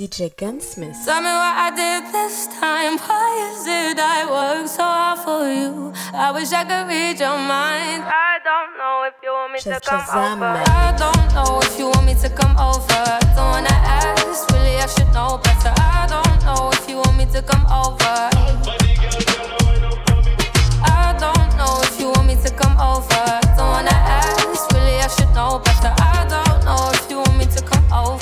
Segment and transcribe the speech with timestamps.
[0.00, 0.96] DJ Gunsmith.
[1.04, 2.96] Tell me what I did this time.
[2.96, 5.92] Why is it I work so hard for you?
[6.16, 8.08] I wish I could read your mind.
[8.08, 10.56] I don't know if you want me to come over.
[10.56, 13.04] I don't know if you want me to come over.
[13.36, 15.68] Don't wanna ask, really I should know better.
[15.76, 18.16] I don't know if you want me to come over.
[20.80, 23.20] I don't know if you want me to come over.
[23.52, 25.92] Don't wanna ask, really I should know better.
[25.92, 28.19] I don't know if you want me to come over.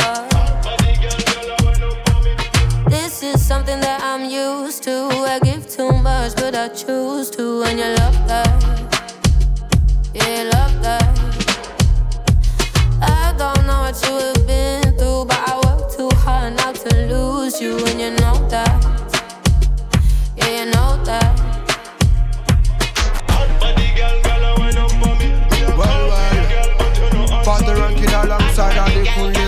[6.50, 7.62] Much, I choose to.
[7.62, 8.48] And you love that.
[10.14, 11.02] Yeah, you love that.
[13.02, 16.94] I don't know what you have been through, but I work too hard not to
[17.06, 17.78] lose you.
[17.86, 18.84] And you know that.
[20.36, 21.36] Yeah, you know that.
[25.76, 26.08] Well,
[27.28, 29.44] well, Father ranking alongside all the cool go.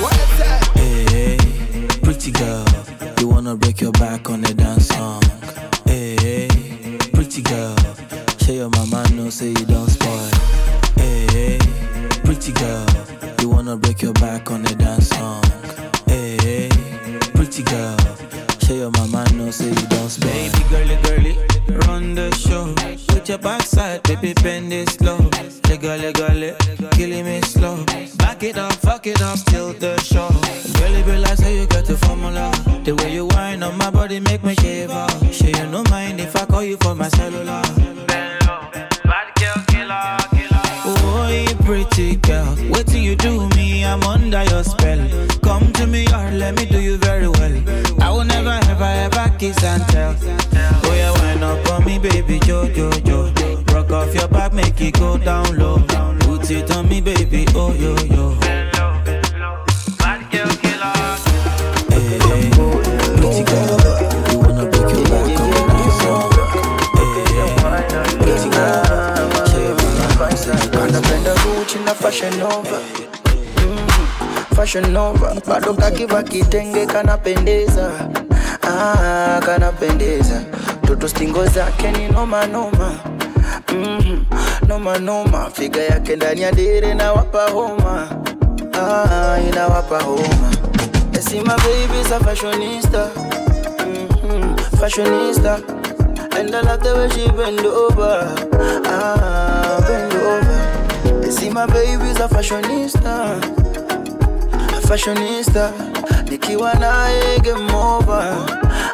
[0.00, 0.60] What's that?
[0.74, 2.69] Hey, hey, pretty girl, you
[3.50, 5.20] wanna break your back on the dance song.
[5.84, 7.74] Hey, hey, pretty girl,
[8.38, 10.30] show your mama know say you don't spoil.
[10.94, 11.58] Hey, hey,
[12.22, 12.86] pretty girl,
[13.40, 15.42] you wanna break your back on the dance song.
[16.06, 16.68] Hey, hey,
[17.34, 17.96] pretty girl,
[18.70, 20.30] show your mama know say you don't spoil.
[20.30, 21.34] Baby girly, girly,
[21.86, 22.72] run the show.
[23.08, 25.18] Put your backside, baby, bend it slow.
[25.68, 27.84] Lega, lega, lega, killing me slow.
[28.18, 30.30] Back it up, fuck it up, till the show.
[30.78, 32.52] Girl, realize how you got the formula.
[32.84, 35.06] The way you whine on my body make me shiver.
[35.32, 37.62] Sure you no mind if I call you for my cellular.
[40.92, 45.00] Oh, you pretty girl, wait till you do me, I'm under your spell.
[45.42, 47.79] Come to me, or let me do you very well.
[49.40, 50.14] Kiss and tell.
[50.84, 53.32] Oh, yeah, wind up on me, baby, jo, jo, jo.
[53.72, 55.78] Rock off your back, make it go down low.
[56.20, 58.36] Put it on me, baby, oh, yo, yo.
[58.42, 58.68] Hey,
[62.20, 62.50] hey,
[63.16, 63.78] pretty girl,
[64.30, 65.30] you wanna break your girl,
[71.86, 72.78] na Fashion Nova
[73.56, 78.10] mm, Fashion Nova bado kakiva kitenge kanapendeza
[78.62, 80.42] ah, kanapendeza.
[80.86, 82.92] Toto stingo zake ni noma noma.
[83.68, 84.24] Mm,
[84.68, 85.50] noma noma.
[85.50, 88.08] Figa yake ndani ya dere na wapa homa.
[88.72, 90.50] Ah, inawapa homa.
[91.12, 93.06] Esima baby za fashionista.
[93.78, 95.58] Mm-hmm, fashionista.
[96.38, 98.28] And I love the way she bend over.
[98.86, 101.28] Ah, bend over.
[101.28, 103.36] Esima baby za fashionista.
[104.88, 105.70] Fashionista
[106.50, 108.36] nikiwa naye game over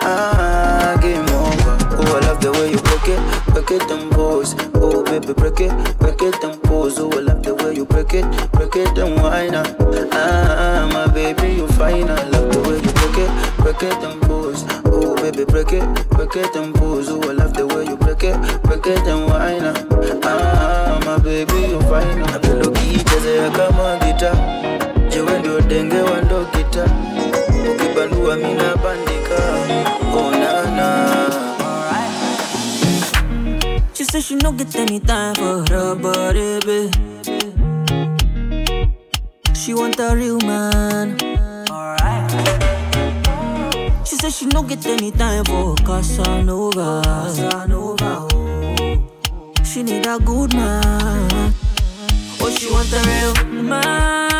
[0.03, 3.21] ah, game over Oh, I love the way you break it,
[3.55, 4.55] break it and pose.
[4.75, 6.99] Oh, baby, break it, break it and pose.
[6.99, 9.55] Oh, I love the way you break it, break it and whine.
[9.55, 10.89] ah.
[10.93, 12.11] My baby, you fine.
[12.11, 14.62] I love the way you break it, break it and pose.
[14.84, 17.09] Oh, baby, break it, break it and pose.
[17.09, 19.65] Oh, I love the way you break it, break it and whine.
[20.22, 21.00] ah.
[21.06, 22.21] My baby, you fine.
[22.21, 24.33] Napenda ukiichezea kama gita,
[25.09, 26.84] jiwe ndio denge wa ndo gita,
[27.71, 29.41] ukibandua mina bandika.
[30.15, 30.88] Oh, na na.
[33.94, 36.93] She said she no get any time for her body, babe.
[39.54, 41.16] She want a real man.
[44.04, 47.03] She said she no get any time for Casanova.
[47.04, 48.28] Casanova.
[48.33, 49.03] oh.
[49.65, 51.53] She need a good man.
[52.41, 53.62] Oh, she want a real.
[53.62, 54.31] Man,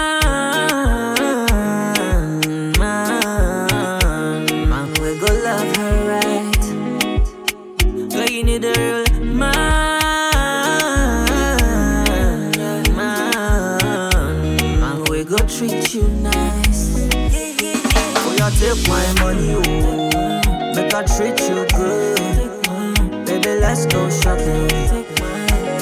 [19.27, 20.73] money, oh.
[20.75, 23.27] Make I treat you good.
[23.27, 24.71] Baby, let's go shopping.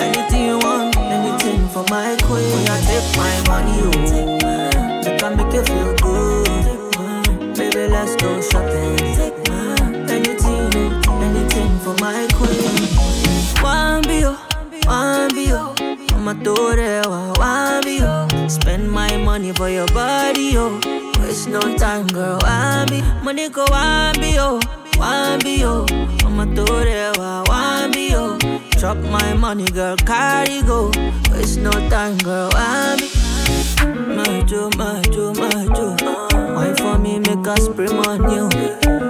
[0.01, 2.49] Anything you want, anything for my queen.
[2.57, 5.05] Oh, yeah, take my money, oh.
[5.05, 7.57] Make I make you feel good.
[7.57, 8.99] Baby, let's go shopping.
[10.09, 10.73] Anything,
[11.29, 12.75] anything for my queen.
[14.21, 14.37] You,
[14.87, 15.57] oh, you.
[15.57, 15.75] Oh.
[16.17, 17.07] I'ma do it,
[17.39, 18.49] one be you.
[18.49, 20.81] Spend my money for your body, yo.
[21.35, 22.39] Waste no time, girl.
[22.43, 24.61] One money go, one be you,
[24.97, 25.85] one be you.
[26.25, 28.39] I'ma do it, one be you.
[28.79, 29.97] Drop my money, girl.
[29.97, 30.93] Carry go.
[31.33, 32.51] Waste no time, girl.
[32.53, 33.11] One be
[34.15, 35.97] my Joe, my Joe, my Joe.
[36.55, 38.47] Wine for me, make us spray on you.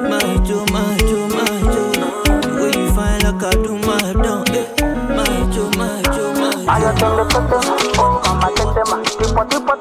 [0.09, 1.93] My Joe, my Joe, my Joe.
[2.41, 4.49] The way you find like I do my down.
[4.49, 4.65] eh.
[5.13, 6.73] My Joe, my Joe, my Joe.
[6.73, 9.77] Aya tende tetema, oh mama tetema, tipo tipo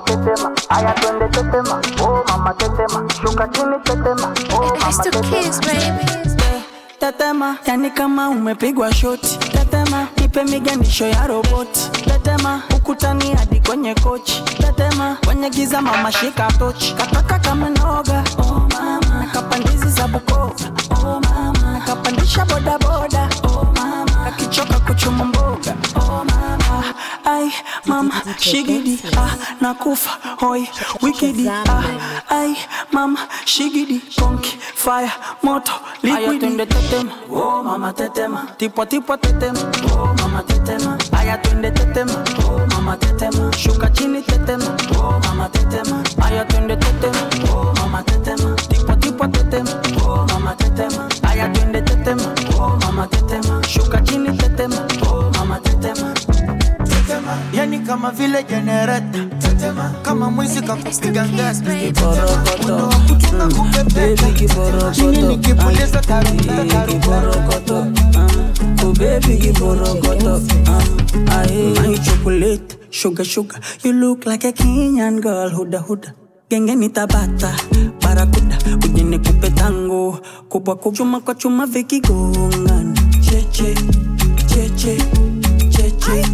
[0.00, 0.24] tetema.
[0.34, 5.98] tetema, aya twende tetema, oh mama tetema, shuka chini tetema, oh mama tetema.
[7.00, 9.38] Tetema, yani kama umepigwa shoti.
[9.38, 11.90] Tetema, nipe miganisho ya roboti.
[12.04, 14.42] Tetema, ukutani hadi kwenye kochi.
[14.42, 16.94] Tetema, kwenye giza mama shika tochi.
[16.94, 19.00] Kataka kama noga, oh mama.
[19.20, 20.54] Nakapandizi za Bukoba,
[20.90, 21.72] oh mama.
[21.72, 24.26] Nakapandisha boda boda, oh mama.
[24.26, 25.41] Akichoka kuchuma mboga, mama.
[27.24, 27.50] Ai,
[27.86, 30.10] mama, shigidi, ah, nakufa,
[30.40, 30.68] hoi,
[31.02, 31.84] wikidi, ah.
[32.30, 32.56] Ai,
[32.92, 35.10] mama, shigidi, konki, fire,
[35.42, 35.72] moto,
[36.02, 36.56] liquidi.
[36.66, 38.46] tetema, oh mama tetema.
[38.58, 39.60] Tipo tipo tetema,
[39.94, 40.98] oh mama tetema.
[41.12, 42.12] Aya twende tetema,
[42.44, 43.50] oh mama tetema.
[43.56, 44.64] Shuka chini tetema,
[44.98, 46.02] oh mama tetema.
[46.24, 48.56] Aya twende tetema, oh mama tetema.
[48.68, 49.70] Tipo tipo tetema,
[50.04, 51.08] oh mama tetema.
[51.30, 52.22] Aya twende tetema,
[52.58, 53.62] oh mama tetema.
[53.68, 55.21] Shuka chini tetema, oh mama tetema.
[55.21, 55.21] Tetema,
[57.52, 59.18] yani kama vile jenereta
[60.02, 61.62] kama mwizi kakupiga ngasi
[61.92, 62.92] kiborokoto.
[64.92, 67.86] Chini nikipuliza tarumbeta Ay, tarumbeta
[68.16, 68.84] ah.
[68.86, 70.82] oh baby kiborokoto, ah.
[71.38, 76.12] Ay, my chocolate, sugar sugar, you look like a Kenyan girl, huda huda.
[76.50, 77.54] Genge nitabata,
[78.02, 82.94] barakuda, uje nikupe tango, kubwa kubwa, chuma kwa chuma vikigongana.
[83.20, 83.74] Cheche,
[84.46, 85.02] cheche, cheche.
[85.70, 86.26] Cheche,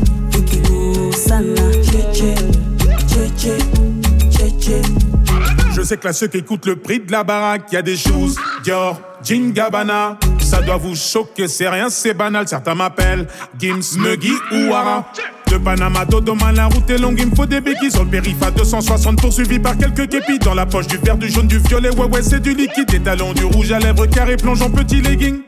[5.75, 7.97] Je sais que là, ceux qui écoutent le prix de la baraque, y a des
[7.97, 8.37] choses.
[8.63, 10.17] Dior, Jean Gabbana.
[10.39, 12.47] Ça doit vous choquer, c'est rien, c'est banal.
[12.47, 13.27] Certains m'appellent
[13.59, 15.11] Gims, Muggy ou Ara.
[15.49, 17.91] De Panama, Dodoma, la route est longue, il me faut des béquilles.
[17.91, 20.39] Sur le périph' à 260, poursuivi par quelques képis.
[20.39, 22.87] Dans la poche du vert, du jaune, du violet, ouais, ouais, c'est du liquide.
[22.89, 25.41] Des talons, du rouge à lèvres, carré, plongeant, petit legging.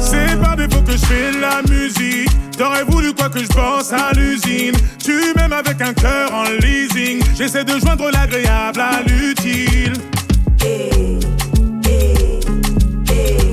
[0.00, 2.47] C'est par défaut que je fais la musique.
[2.58, 4.74] T'aurais voulu quoi que je pense à l'usine.
[4.98, 7.22] Tu m'aimes avec un cœur en leasing.
[7.36, 9.92] J'essaie de joindre l'agréable à l'utile.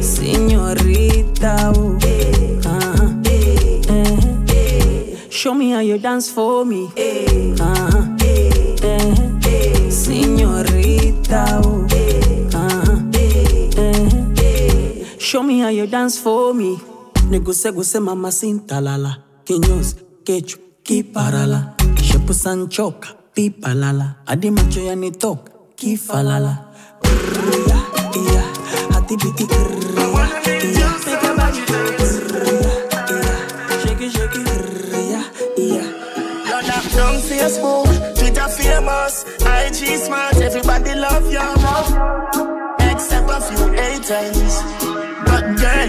[0.01, 1.99] Señorita, oh.
[2.65, 3.21] Uh-huh.
[4.49, 5.17] Eh.
[5.29, 6.89] Show me how you dance for me.
[6.97, 8.07] Uh-huh.
[11.63, 11.85] Oh.
[12.55, 13.01] Uh-huh.
[14.37, 15.19] Eh.
[15.19, 16.94] Show me how you dance for me.
[17.29, 19.17] Neguse guse mama sintalala.
[19.45, 21.73] Kinyozi, kechu, kiparala.
[22.01, 24.15] Shepu sanchoka, pipalala.
[24.27, 26.53] Adi macho yanitoka, kifalala.
[27.01, 27.83] Brr, yeah,
[28.33, 28.47] yeah.
[28.93, 29.45] Hati biti.
[35.57, 41.41] You're not Facebook, Twitter famous, IG smart, everybody love you.
[42.79, 44.84] Except a few haters.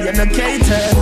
[0.05, 0.93] Cater.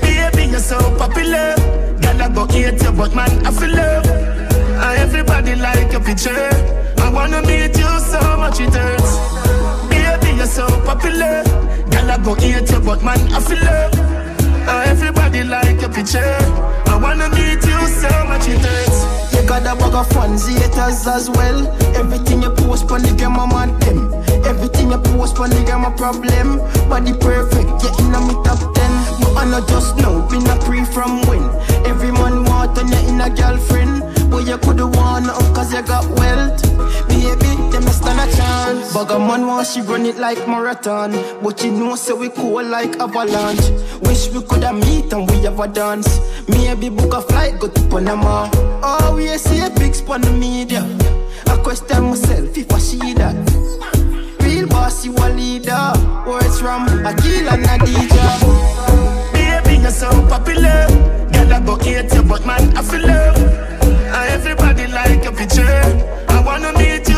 [0.00, 1.54] Baby, you're so popular.
[2.00, 4.06] Girl, I go hate you, but man, I feel love.
[4.06, 6.48] And everybody like your picture.
[6.98, 9.18] I wanna meet you so much it hurts.
[9.88, 11.42] Baby, you're so popular.
[11.90, 13.94] Girl, I go hate you, but man, I feel love.
[13.98, 16.36] And everybody like your picture.
[16.86, 19.34] I wanna meet you so much it hurts.
[19.34, 21.66] You got a bag of fans, haters as well.
[21.96, 24.33] Everything you post on the game, I'm them.
[24.46, 26.58] Everything you post on the game, a problem.
[26.88, 28.92] Body perfect, yeah, in me top ten.
[29.20, 31.42] But I know just know, been a pre from when.
[31.86, 34.02] Every man want on you in a girlfriend.
[34.30, 36.60] But you coulda won up cause you got wealth.
[37.08, 38.92] Baby, them stand a chance.
[38.92, 41.12] Bag a man want she run it like marathon.
[41.42, 43.70] But you know, say we cool like avalanche.
[44.02, 46.20] Wish we coulda meet and we have a dance.
[46.48, 48.50] Maybe book a flight, go to Panama.
[48.82, 50.82] Oh, we see a big spot the media.
[51.46, 53.34] I question myself if I see that.
[54.74, 55.92] Boss, you a leader.
[56.26, 58.26] Words from Akil and Adija.
[59.32, 60.88] Baby, you're so popular.
[61.32, 63.38] Girl, I go hate you, but man, I feel love.
[64.16, 65.82] And everybody like your picture.
[66.28, 67.13] I wanna meet you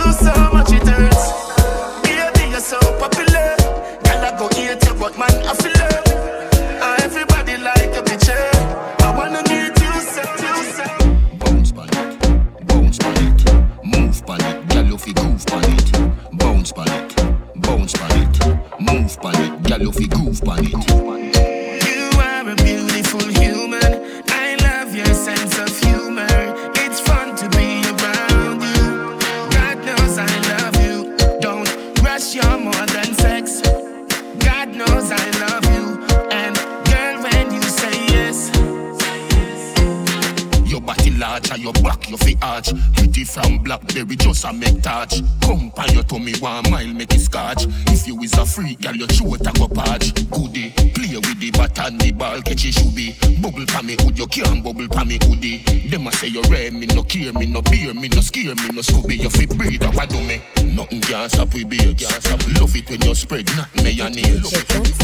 [44.44, 45.22] A make touch.
[45.40, 47.66] Come pan your tummy one mile, make it scotch.
[47.88, 50.12] If you is a freak, girl, your throat a go patch.
[50.30, 53.16] Goody, play with the bat and the ball, catch it should be.
[53.40, 55.58] Bubble pa me hood, you can't bubble pa me hoodie.
[55.88, 58.68] Them a say you rare, me no care, me no beer, me no scare, me
[58.72, 59.18] no scooby.
[59.18, 60.40] You fi breathe, what do me?
[60.74, 62.40] Nothing can stop we be, can't stop.
[62.60, 64.52] Love it when you spread, not mayonnaise.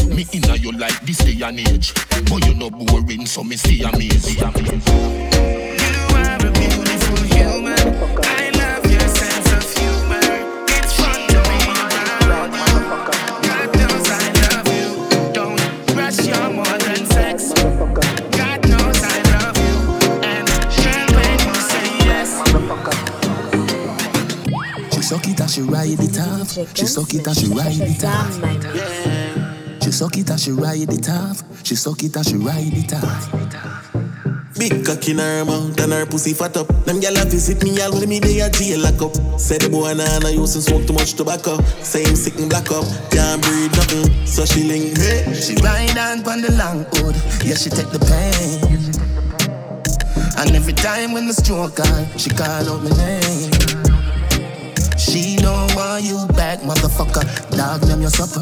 [0.07, 1.93] Me inna you like this day and age,
[2.29, 5.82] but you no boring, so me see amazing.
[25.13, 26.75] Suck it and she ride it off.
[26.75, 29.83] She suck it and she ride it off.
[29.83, 31.43] She suck it and she ride it off.
[31.63, 33.29] She suck it and she ride it off.
[34.57, 36.67] Big cock in her mouth and her pussy fat up.
[36.85, 39.39] Them gyal a visit me all with me they a jail lock up.
[39.39, 41.61] Say the boy nah nah use and smoke too much tobacco.
[41.83, 44.25] Say him sick and black up, can't breathe nothing.
[44.25, 45.31] So she link hey.
[45.35, 47.15] She ride on pon the long hood,
[47.45, 48.81] yeah she take the pain.
[50.41, 53.62] And every time when the stroke on, she call out my name.
[55.13, 57.21] She don't want you back, motherfucker.
[57.55, 58.41] Dog them your supper.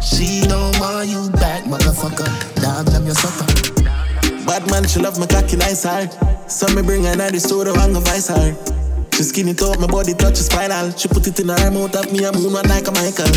[0.00, 2.24] She don't want you back, motherfucker.
[2.62, 3.44] Dog them your supper.
[4.46, 6.08] Bad man, she love my cocky nice hard.
[6.50, 8.56] So me bring her in the studio and go vice her.
[9.12, 10.92] She skinny top, my body touch spinal.
[10.92, 13.28] She put it in her mouth, up me a moon one like a Michael.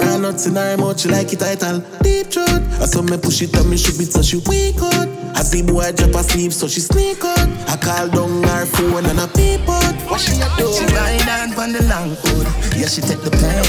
[0.00, 1.80] Run nuts in her mouth, she like it title.
[2.00, 2.62] Deep throat.
[2.80, 5.17] I saw me push it on me, she beat so she weak out.
[5.34, 7.48] I see boy drop asleep, so she sneak out.
[7.68, 9.94] I call down her phone and a peep out.
[10.10, 10.72] What she a do?
[10.72, 13.64] She ride on pon the long hood, yeah she take the pain.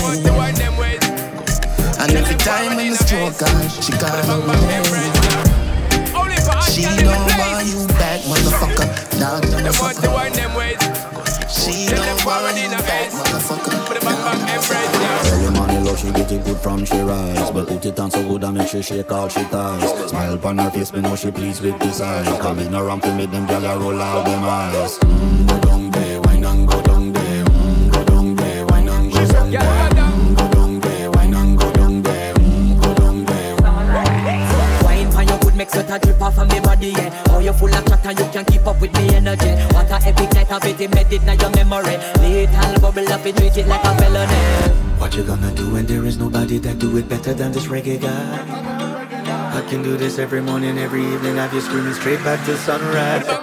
[2.00, 4.84] And every time when the stroke on, she call my name.
[6.64, 8.88] She don't want you back, motherfucker.
[9.20, 10.10] Dog, motherfucker.
[11.50, 14.49] She don't want you back, motherfucker.
[16.00, 17.52] She get it good from she rise.
[17.52, 20.10] But put it on so good I make sure shake all she ties.
[20.10, 23.32] Smile upon her face, me know she pleased with this eyes Coming around to make
[23.32, 24.98] them gyal roll out them eyes.
[25.00, 27.46] Mm, Go down there, wine and go down there.
[27.46, 29.89] Mm, Go down there, wine and go down there
[35.76, 37.24] make sweat a drip off of me body, yeah.
[37.30, 39.52] Oh, you full of chatter, you can't keep up with me energy.
[39.74, 41.98] What a epic night of it, embedded in your memory.
[42.22, 44.36] Little bubble up, it treat it like a felony.
[45.00, 48.02] What you gonna do when there is nobody that do it better than this reggae
[48.02, 49.58] guy?
[49.58, 51.36] I can do this every morning, every evening.
[51.36, 53.26] Have you screaming straight back to sunrise.
[53.28, 53.38] I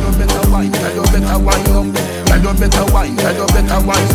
[0.00, 2.15] know better wine, I know better wine,
[2.46, 4.06] I better wine, I know better wine,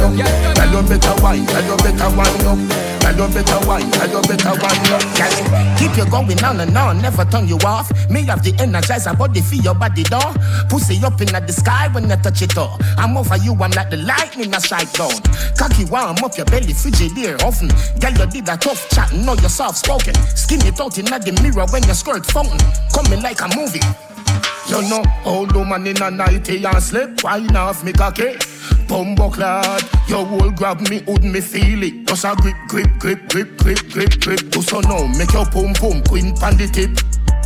[0.58, 2.92] I know better wine, I know better wine.
[3.12, 4.84] I do better wine, I do better wine.
[4.88, 7.92] Girl, keep you going on and on, never turn you off.
[8.10, 10.34] Me have the energizer body feel your body door.
[10.70, 12.78] Pussy up in the sky when you touch it all.
[12.98, 15.12] I'm over you, I'm like the lightning I strike down.
[15.58, 17.68] Cocky warm up your belly, frigidaire often.
[18.00, 20.16] Girl, you did a tough chat, know you're soft spoken.
[20.36, 22.60] Skin it out in the mirror when your skirt fountain.
[22.94, 24.11] Coming like a movie.
[24.68, 28.38] You know, old woman in a nightie and slip, wine off me cocky.
[28.88, 32.08] Bumbo clad, your whole grab me, would me feel it.
[32.08, 34.50] Just a grip, grip, grip, grip, grip, grip, grip.
[34.50, 36.98] Do so now, make your pum pum queen pan the tip.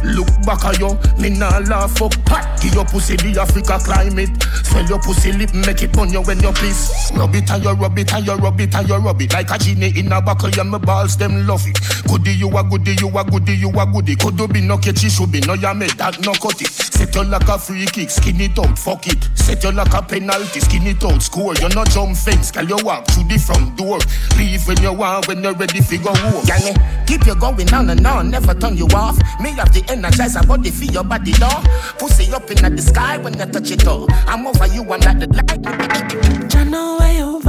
[0.03, 2.13] Look back at you, me nah laugh up.
[2.29, 4.29] Hot, give your pussy the Africa climate.
[4.63, 7.11] Swell your pussy lip, make it on you when you piss.
[7.15, 9.49] Rub it and you rub it and you rub it and you rub it like
[9.49, 10.49] a genie in a buckle.
[10.49, 11.79] Yeah, my balls them love it.
[12.07, 14.15] Goody you a goody, you a goody, you a goody.
[14.15, 16.69] Could do be no catchy, should be no ya made that no cut it.
[16.69, 19.29] Set you like a free kick, skin it out, fuck it.
[19.35, 21.55] Set you like a penalty, skin it out, score.
[21.55, 23.99] You no jump fence, can you walk through the front door?
[24.37, 26.45] Leave when you want, when you're ready, figure home.
[26.45, 29.17] Gang keep you going on and on, never turn you off.
[29.41, 31.61] Me have the energize a body for your body, though.
[31.97, 34.07] Pussy up in the sky when you touch it, all.
[34.27, 36.55] I'm over you, I'm like the light.
[36.55, 37.39] I know why you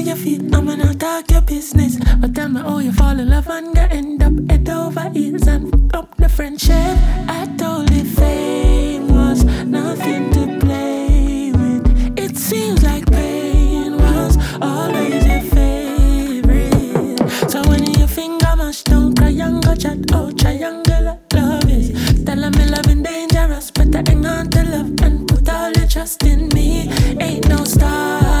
[0.00, 0.54] overstand how you feel.
[0.54, 1.98] I'm gonna talk your business.
[2.20, 5.46] But tell me how you fall in love and get end up head over heels
[5.46, 6.96] and fuck up the friendship.
[7.28, 12.18] I told you fame was nothing to play with.
[12.18, 17.30] It seems like pain was always your favorite.
[17.50, 19.98] So when you finger mash, don't cry and go chat.
[20.12, 22.24] Oh, triangle love is.
[22.24, 26.48] Telling me loving dangerous, better hang on to love and put all your trust in
[26.48, 26.88] me.
[27.20, 28.39] Ain't no starting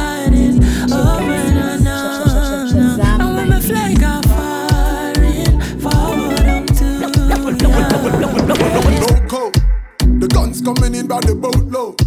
[10.60, 11.98] coming in by the boatload.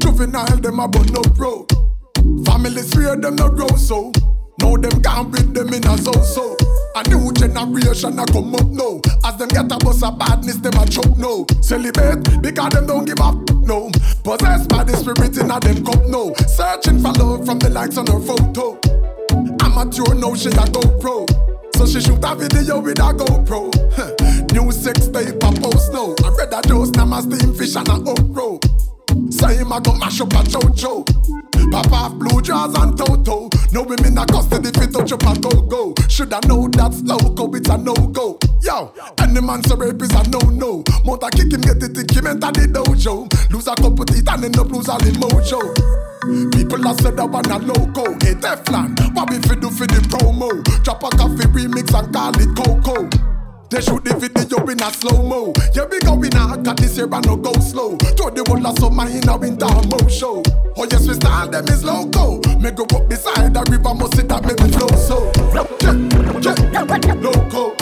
[0.00, 1.66] Juvenile, them a bun up road.
[2.44, 4.12] Families fear them no grow so.
[4.60, 6.56] Know them can't breed them in a so so.
[6.96, 9.00] A new generation a come up now.
[9.24, 11.44] As them get a bus of badness, them a choke now.
[11.60, 13.90] Celebrate because them don't give up no.
[14.24, 16.34] Possessed by the spirit in a them cup no.
[16.48, 18.78] Searching for love from the likes on her photo.
[19.62, 21.26] Amateur now she a go pro.
[21.76, 23.68] So she shoot a video with a GoPro.
[24.56, 26.14] New sex tape a post now.
[26.24, 28.56] I read a dose, now my steam fish and a okro.
[29.30, 31.04] Say him a go mash up a chocho.
[31.74, 33.50] Off blue jaws and toto.
[33.72, 35.94] No women a custody fit touch up a go go.
[36.08, 38.38] Shoulda know that's loco, it's a no go.
[38.62, 40.82] Yo, any man so rape is a no no.
[41.04, 43.28] Mount kick him, get it, think him enter the dojo.
[43.52, 45.60] Lose a couple teeth and end up lose all the mojo.
[46.56, 48.12] People are said that one a loco.
[48.24, 50.64] Hey Teflon, what we fi do for the promo?
[50.82, 53.35] Drop a coffee remix and call it Coco.
[53.68, 55.52] They shoot the video in a slow mo.
[55.74, 57.96] Yeah, we going hard, got this year and no go slow.
[58.14, 60.42] Throw the whole of summer in a winter mo show.
[60.76, 62.38] Oh yes, we style them is loco.
[62.60, 65.32] Me go up beside the river, must see that make me flow so.
[65.50, 65.98] Yeah, yeah,
[66.30, 66.54] loco.
[66.70, 67.74] Yeah, yeah, loco.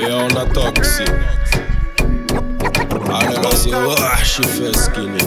[0.00, 1.12] Yeah, on a toxic.
[3.12, 5.18] Allez, là, c'est oh, she fait skinny.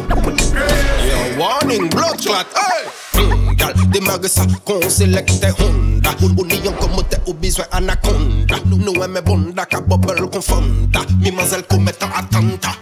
[1.06, 2.88] Yeah, warning, blood clot, hey!
[3.16, 6.12] Mm, gal, démarre ça, qu'on sélecte Honda.
[6.22, 8.56] Ou n'y comme t'es au besoin anaconda.
[8.66, 11.02] Nous aimons bonda, ka bubble confonda.
[11.20, 12.78] Mimazelle commettent attentat.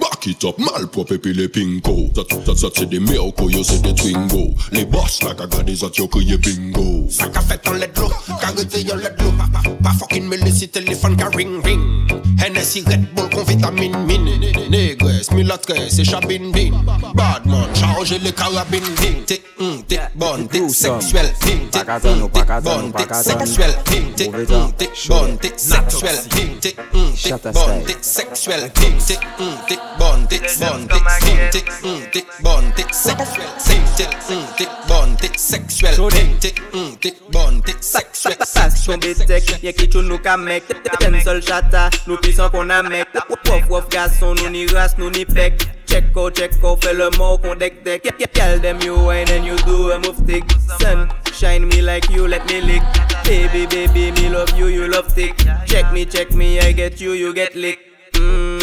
[0.00, 2.10] Back it up, malprop epi le pinko.
[2.14, 4.54] Zat, zat, zat se de mewko, yo se de twingo.
[4.72, 7.06] Le boss la ka gade zat yo kriye bingo.
[7.10, 8.08] Sa ka fet an ledlo,
[8.40, 11.84] ka rete yon ledlo Pa, pa, pa fokin me lesi telefon ka ring ring.
[12.40, 14.24] Hennessy Red Bull kon vitamin min.
[14.70, 16.74] Negres, milatres, e chabin bin.
[17.14, 22.50] Badman, charge le karabin ding Tik, mm, tik, bon, tik, seksuel Ding, tik, mm, tik,
[22.64, 27.84] bon, tik, seksuel Ding, tik, mm, tik, bon, tik, seksuel Ding, tik, mm, tik, bon,
[27.86, 32.24] tik, seksuel Ding, tik, mm, tik T'es hum, t'es bonne, t'es bonne, t'es t'es t'es
[32.40, 33.46] bonne, t'es sexuelle,
[33.96, 34.06] t'es
[34.56, 35.96] t'es bonne, t'es sexuelle,
[36.40, 36.54] t'es
[37.00, 38.36] t'es bonne, t'es sexuelle.
[38.54, 40.64] Passion des tech, y'a qui tout nous ka mec,
[40.98, 43.08] t'aimes seul chata, nous puissons qu'on a mec.
[43.28, 45.54] Wouf wouf garçon, nous ni race, nous ni pec.
[45.86, 48.02] Check out, check out, fais le mot qu'on deck deck.
[48.32, 50.44] Tell them you wine and you do a move stick.
[50.80, 52.82] Sun, shine me like you, let me lick.
[53.24, 55.34] Baby, baby, me love you, you love stick.
[55.66, 57.80] Check me, check me, I get you, you get lick.
[58.12, 58.59] Mmm.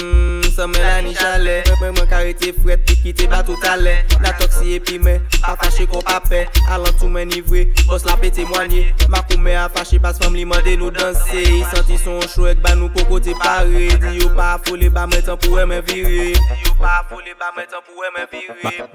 [0.57, 4.33] sa men la ni jale Mwen mwen karete fret, pi ki te batou tale La
[4.41, 8.87] toksi e pi men, pa fache kon pape Alantou men nivwe, bos la pe temwanye
[9.13, 11.37] Makou men a fache pas fam li mande nou danse.
[11.37, 13.87] I santi son chouek ba nou koko te pare.
[14.03, 16.33] Di yo pa afole ba men tan pou e men vire.
[16.35, 18.89] Di yo pa afole ba men tan pou e men vire.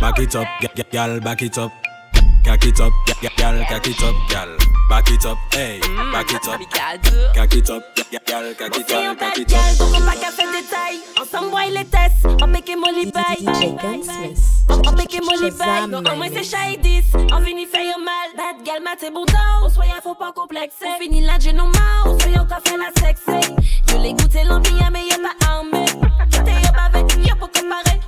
[0.00, 0.48] Back it up,
[0.92, 1.97] gal back it up
[2.44, 2.92] Cock it up,
[3.36, 4.48] gal, cock it up, gal.
[4.88, 5.80] Back it up, hey,
[6.12, 6.60] back it up.
[7.34, 7.82] Cock it up,
[8.26, 9.58] gal, cock it up, cock it up.
[9.80, 13.44] On va qu'à faire détail, ensemble boy les tests, on make mon libaye.
[14.86, 18.32] On make mon libaye, au moins c'est Shahidis, on finit faire mal.
[18.36, 20.86] Bad gal, mat bon temps, on soyez faut pas complexer.
[20.86, 23.54] On finit là, j'ai nos mains, on soyez encore fait la sexy.
[23.88, 25.84] Je l'ai goûté l'ambiance, mais y'a pas armé.
[26.62, 28.00] Y'a pas avec, y'a pas comparé.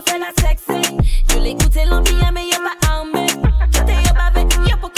[0.00, 0.96] On soyez encore fait la sexy.
[1.28, 3.26] Je l'ai goûté l'ambiance, mais y'a pas armé.
[3.72, 4.88] T'es y'a pas avec, y'a pas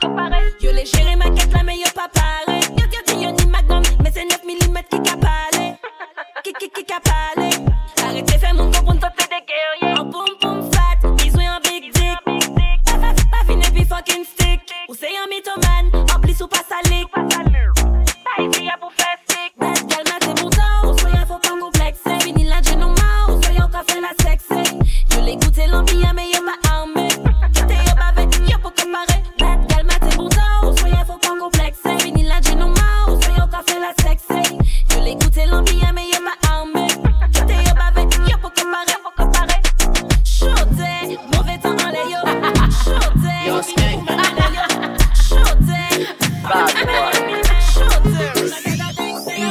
[0.00, 0.36] comparé.
[0.60, 2.60] Yo l'ai géré ma quête là, mais y'a pas paré.
[2.76, 5.76] Yo, yo, yo, ni magnum, mais c'est 9 mm qui capale.
[6.42, 7.50] Qui, qui, qui capale.
[8.06, 9.98] Arrêtez, fais mon comprendre, toi, t'es des guerriers.
[9.98, 10.13] En boum,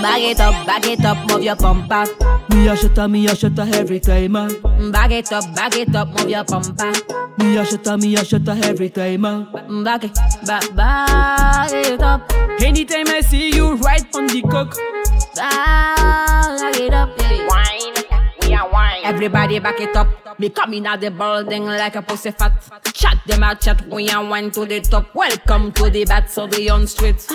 [0.04, 2.04] Bag it up, bag it up, move your pumper.
[2.50, 4.92] Me a shutter, me a shutter every time, man.
[4.92, 6.92] Bag it up, bag it up, move your pumper.
[7.38, 9.48] Me a shutter, me a shutter every time, man.
[9.86, 12.30] Bag it, bag, bag it up.
[12.62, 14.76] Anytime I see you right on the cook.
[15.36, 17.94] Bag it up, wine,
[18.42, 19.06] we are wine.
[19.06, 20.10] Everybody back it up.
[20.38, 22.62] Me coming out the building like a pussy fat.
[22.94, 25.16] Chat them out, chat we and wine to the top.
[25.16, 27.26] Welcome to the bats of the on street.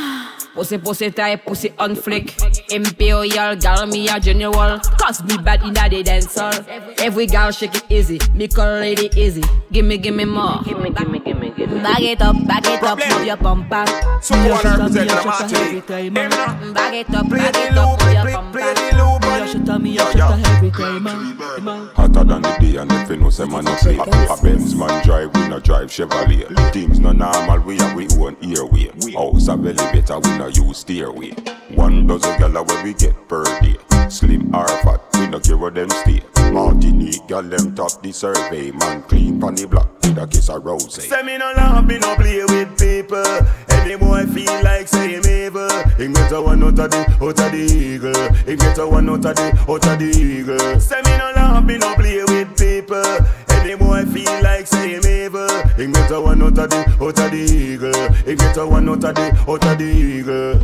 [0.58, 2.34] Pussy, pussy tight, pussy on flick.
[2.72, 4.80] Imperial gal, me a general.
[4.98, 6.52] Cause me bad in the dance hall.
[6.98, 8.18] Every gal shake it easy.
[8.34, 9.44] Me call lady easy.
[9.70, 10.60] Gimme, gimme more.
[10.64, 13.84] Gimme, gimme, gimme, Bag it up, bag it up, move your bumper.
[14.22, 16.16] So me a shut up, me a shut up every time.
[16.16, 16.72] Uh.
[16.72, 18.58] Bag it up, bag it up, move your bumper.
[18.58, 21.06] Me a shut up, me a shut up every time.
[21.06, 21.86] Uh.
[21.94, 23.98] Hotter than the day and if you know say man no play.
[23.98, 26.72] A Benz man drive, we no drive Chevrolet.
[26.72, 28.90] Things no normal, we have we own airway.
[29.12, 31.32] House a belly better, we no use stairway.
[31.74, 33.76] One dozen gala where we get per day.
[34.08, 38.70] Slim or fat, we no care where them stay Martinique, gal them top the survey.
[38.70, 41.98] Man clean pon the block with a kiss of rose Say me no love, me
[41.98, 43.24] no play with people.
[43.68, 45.68] Any boy feel like say him evil.
[45.96, 48.32] He get a one out of the, out of the eagle.
[48.46, 50.80] He get a one out of the, out of the eagle.
[50.80, 53.02] Say me no love, me no play with people.
[53.50, 55.48] Any boy feel like say him evil.
[55.76, 58.12] He get a one out of the, out of the eagle.
[58.24, 60.54] He get a one out of the, out of the eagle.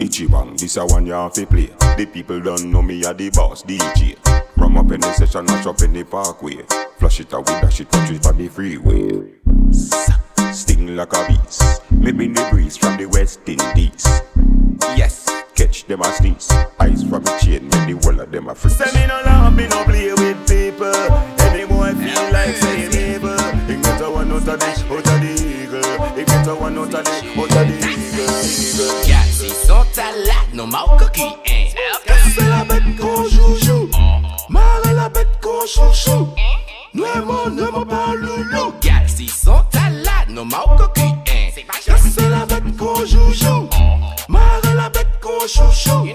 [0.00, 1.70] Ichiban, this a one you have to play.
[1.96, 4.16] The people don't know me a the boss DJ
[4.60, 6.58] From up in the session, mash up in the parkway.
[6.98, 9.24] Flush it out, we dash it, touch it on the freeway.
[10.52, 11.80] Sting like a beast.
[11.90, 14.04] Me bring the breeze from the West Indies.
[15.00, 16.52] Yes, catch them a sneeze.
[16.78, 18.76] Ice from the chain, make the whole of them a freeze.
[18.76, 20.92] Say me no love, me no play with people.
[21.40, 23.40] Any boy feel like say him evil.
[23.64, 26.16] He get a one out of the, out of the eagle.
[26.18, 29.08] He get a one out of the, out of the eagle.
[29.08, 31.60] Yeah, si son talat, no mau cookie, eh
[35.70, 36.28] chouchou.
[36.92, 38.74] Nuemo, nuemo pas loulou.
[38.80, 41.64] Gal, si son talat, no mau cookie, eh
[41.96, 43.68] C'est la bête qu'on joue,
[44.28, 46.08] Marre la bête qu'on chouchou.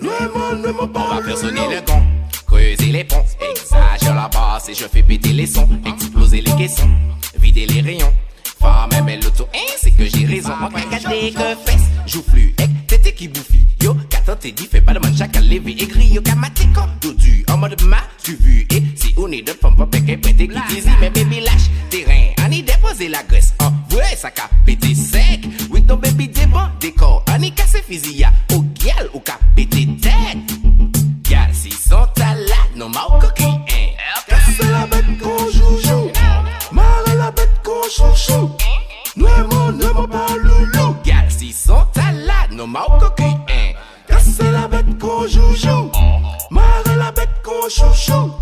[0.00, 2.02] Nuemo, nuemo pas On va faire sonner le gong,
[2.46, 3.24] creuser les ponts.
[3.40, 5.68] Exagère la basse et je fais péter les sons.
[5.84, 6.90] Exploser les caissons,
[7.38, 8.12] vider les rayons.
[8.58, 10.52] Femme même l'auto, hein, c'est que j'ai raison.
[10.58, 14.80] Moi regarder que fesses, joue plus, hey, tété qui bouffi Yo, qu'attends t'es dit, fais
[14.80, 18.66] pas de man chaque à lever écrit Yo, kamatéko, dodu, en mode ma, tu vu
[19.26, 22.30] Who need a pump up et pété qui dit Mais baby lâche terrain.
[22.44, 23.54] Annie déposer la graisse.
[23.58, 25.48] En vrai sac à pété sec.
[25.68, 30.38] Oui ton baby débat décor Annie casse fusilla Au gueule ou cap pété tête.
[31.28, 34.22] Gal si sont à la Non ma au coquin hein.
[34.28, 36.12] Casse la bête qu'on joujou
[36.70, 38.52] Marre la bête qu'on chouchou
[39.16, 40.94] Nous aimons ne m'en pas loulou.
[41.04, 43.72] Gal si sont à la Non ma au coquin hein.
[44.06, 45.90] Casse la bête qu'on joujou
[46.52, 48.35] Marre la bête qu'on chouchou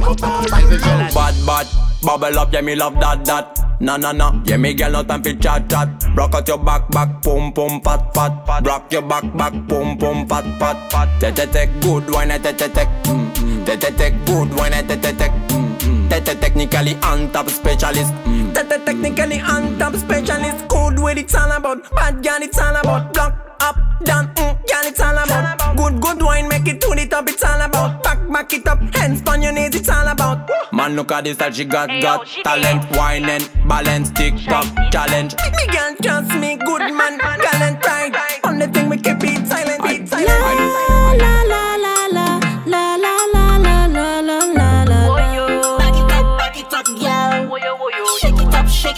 [0.00, 1.66] Bad, bad,
[2.02, 3.58] bubble up, yeah, me love that, that.
[3.80, 5.88] Na na na, yeah, me girl no time for chat chat.
[6.16, 8.66] Rock out your back, back, pum pum, pat pat pat.
[8.66, 11.20] Rock your back, back, pum pum, pat pat pat.
[11.20, 12.84] Te te te, good wine, te te te.
[13.08, 13.64] Mm mm.
[13.64, 15.87] Te te te, good wine, te te te.
[16.08, 16.24] Mm mm.
[16.24, 18.12] Te te technically on top specialist.
[18.24, 18.54] Mm.
[18.54, 20.68] Te te technically on top specialist.
[20.68, 21.90] Good with it's all about.
[21.94, 23.12] Bad girl, it's all about.
[23.12, 25.76] Block up, down, mm, girl, it's all about.
[25.76, 28.02] Good, good wine, make it to the top, it's all about.
[28.02, 30.48] Back, back it up, hands on your knees, it's all about.
[30.72, 35.34] Man, look at this that she got, got talent, wine and balance, TikTok challenge.
[35.34, 38.14] Me girl, trust me, good man, gallant tight.
[38.44, 40.28] Only thing we keep it silent, it silent.
[40.28, 41.77] La la la la la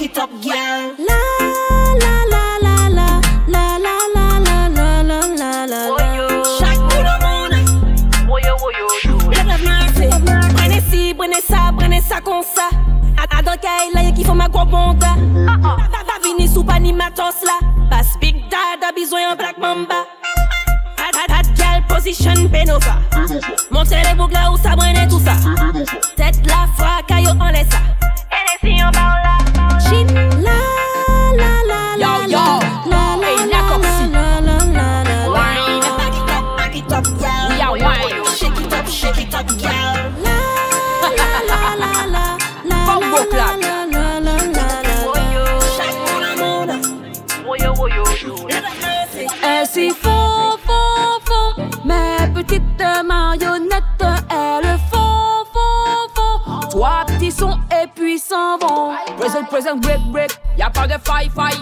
[0.01, 0.95] shake it up, girl.
[1.09, 1.21] La
[2.01, 3.09] la la la la
[3.49, 5.81] la la la la la la la la.
[6.59, 7.57] Chaque bout de monde.
[9.31, 10.09] Lève la mercy.
[10.57, 12.69] Prenez ci, prenez ça, prenez ça comme ça.
[13.19, 15.15] A, a dans kay la y'a qui font ma gros bonda.
[15.35, 17.59] Va, venir sous pani matos là.
[17.91, 20.07] Passe big dad a besoin un black mamba.
[21.29, 22.97] Hot girl position Benova.
[23.71, 25.35] Montez les boucles là où ça brenne tout ça.
[26.17, 27.79] Tête la fra, caillou en laisse ça.
[28.31, 29.39] Hennessy en bas là.
[59.61, 60.31] Present, break, break.
[60.57, 61.61] Y'a pas de faille, faille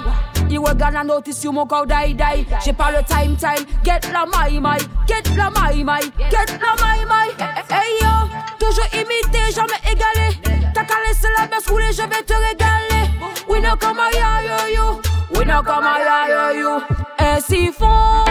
[0.49, 3.67] You regarde la notice sur mon corps die, die J'ai pas le time, time.
[3.83, 7.35] Get la my, my Get la my, my Get la my, my
[7.69, 8.29] Hey yo
[8.61, 10.37] Toujours imité, jamais égalé.
[10.75, 13.11] T'as qu'à laisser la baisse rouler, je vais te régaler.
[13.49, 15.01] We know come a yo, yo.
[15.35, 16.81] We know come a yo, yo.
[17.19, 18.28] Ainsi font, font,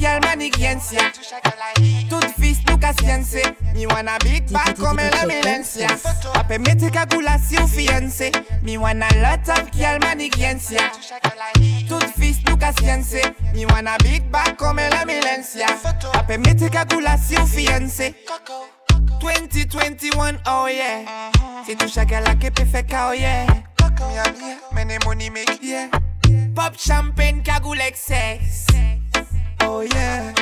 [0.00, 1.12] girl manigiencia
[2.08, 3.44] Tout fils nou ka siense
[3.76, 5.92] Me wanna big bad comme la milencia
[6.34, 8.32] Ape mete kagula si ou fiancé
[8.62, 10.88] Me wanna lot of girl manigiencia
[11.88, 13.20] Tout fils nou ka nunca ciense.
[13.54, 15.66] Mi wanna big back come la milencia.
[16.12, 18.14] A permite calculación fiancé.
[19.20, 21.30] 2021, oh yeah.
[21.66, 23.46] C'est tout chacun la qui peut faire oh yeah.
[24.72, 25.88] Mene money make yeah.
[26.54, 28.66] Pop champagne cagoule excess.
[29.62, 30.32] Oh yeah.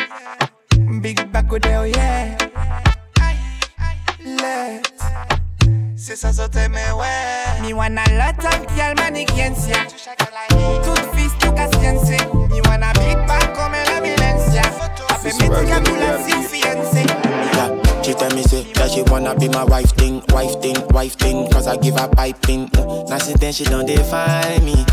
[1.00, 2.36] Big back with oh yeah.
[4.24, 4.92] Let.
[5.96, 7.60] C'est ça, ça t'aime, ouais.
[7.62, 9.76] Mi wanna lot of girl maniquiencia.
[10.84, 12.24] Tout fils, tout castiense.
[12.50, 14.62] Mi wanna big back comme la milencia.
[15.08, 17.06] A permite calculación fiancé.
[18.02, 21.46] She tell me say that she wanna be my wife thing, wife thing, wife thing
[21.50, 23.08] Cause I give her piping mm.
[23.10, 24.86] Now since then she don't define me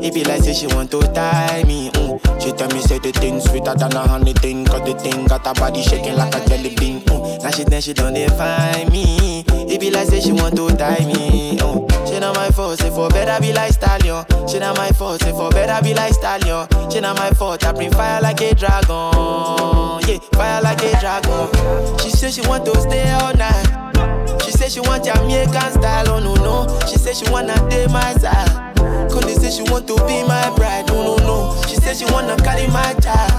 [0.00, 2.40] It be like say she want to tie me mm.
[2.40, 5.44] She tell me say the thing sweeter than a honey thing Cause the thing got
[5.46, 7.42] her body shaking like a jelly bean mm.
[7.42, 9.44] Now she then she don't define me.
[9.48, 12.08] It be like say she want to tie me mm.
[12.08, 14.24] She not my fault, say for better be like stallion.
[14.48, 16.66] She not my fault, say for better be like stallion.
[16.90, 20.00] She not my fault, I bring fire like a dragon.
[20.08, 21.98] Yeah, fire like a dragon.
[21.98, 24.42] She say she want to stay all night.
[24.42, 26.86] She say she want Jamaican style, oh no no.
[26.86, 28.67] She say she wanna stay my side
[29.10, 31.62] Cause say she want to be my bride, no no no.
[31.66, 33.32] She say she wanna carry my child.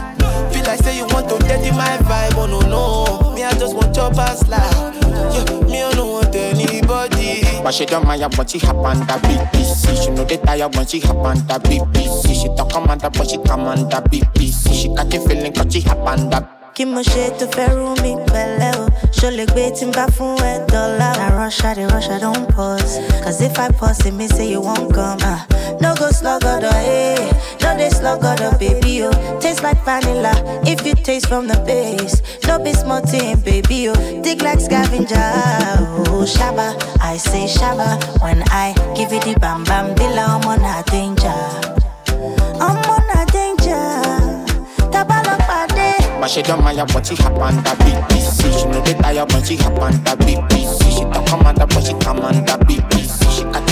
[0.53, 3.33] Feel like say you want to dirty my vibe, oh no no.
[3.35, 4.95] Me I just want your past life.
[5.33, 7.41] Yeah, me I don't want anybody.
[7.63, 10.87] But she don't mind when she hop on the BBC She know they tired when
[10.87, 15.19] she hop on the BBC She talk commander but she commander BBC She got the
[15.19, 18.88] feeling cause she hop on the kí mo ṣe tó fẹ́ rú mi pẹ̀lẹ́ o
[19.17, 21.17] gbé tí n bá fún ẹ dọ́là?
[21.17, 22.99] Na rush i rush i don pause.
[23.23, 25.19] Cause if i pause e mean say you wan come.
[25.23, 25.39] Uh,
[25.81, 30.31] no go sluggodo eh no dey sluggodo baby o taste like vanilla
[30.65, 32.21] if you taste from the base.
[32.47, 35.31] No be small thing baby o dig like scavenger
[36.09, 39.93] oh, shaba i say shaba when i give you the bam bam.
[39.95, 41.41] Bila ọmọ na danger.
[42.59, 42.98] Ọmọ na
[46.19, 49.43] But she don't mind when she hop on the BBC She know they tired when
[49.43, 53.68] she hop on the BBC She talk commander but she commander BBC She got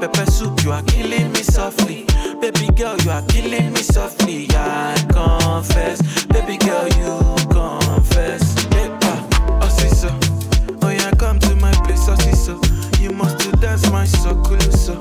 [0.00, 2.04] pepper soup, you are killing me softly.
[2.40, 4.46] Baby girl, you are killing me softly.
[4.50, 7.18] I confess, baby girl, you
[7.50, 8.64] confess.
[8.72, 9.28] Hey, ah,
[9.62, 10.78] oh.
[10.82, 12.60] Oh, yeah, come to my place, oh, so.
[13.00, 15.00] You must do dance my soul, so.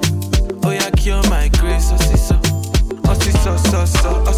[0.63, 2.39] Oh, yeah, cure my grace, oh, see so.
[3.86, 4.34] So,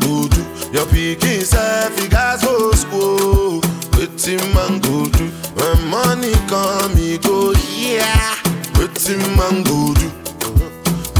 [0.00, 0.42] go do.
[0.72, 3.18] Your pikin self he gas go school.
[3.20, 3.60] Oh.
[3.96, 8.34] Waiting Wetin man go do when money come, he go yeah.
[8.78, 10.08] Wetin man go do?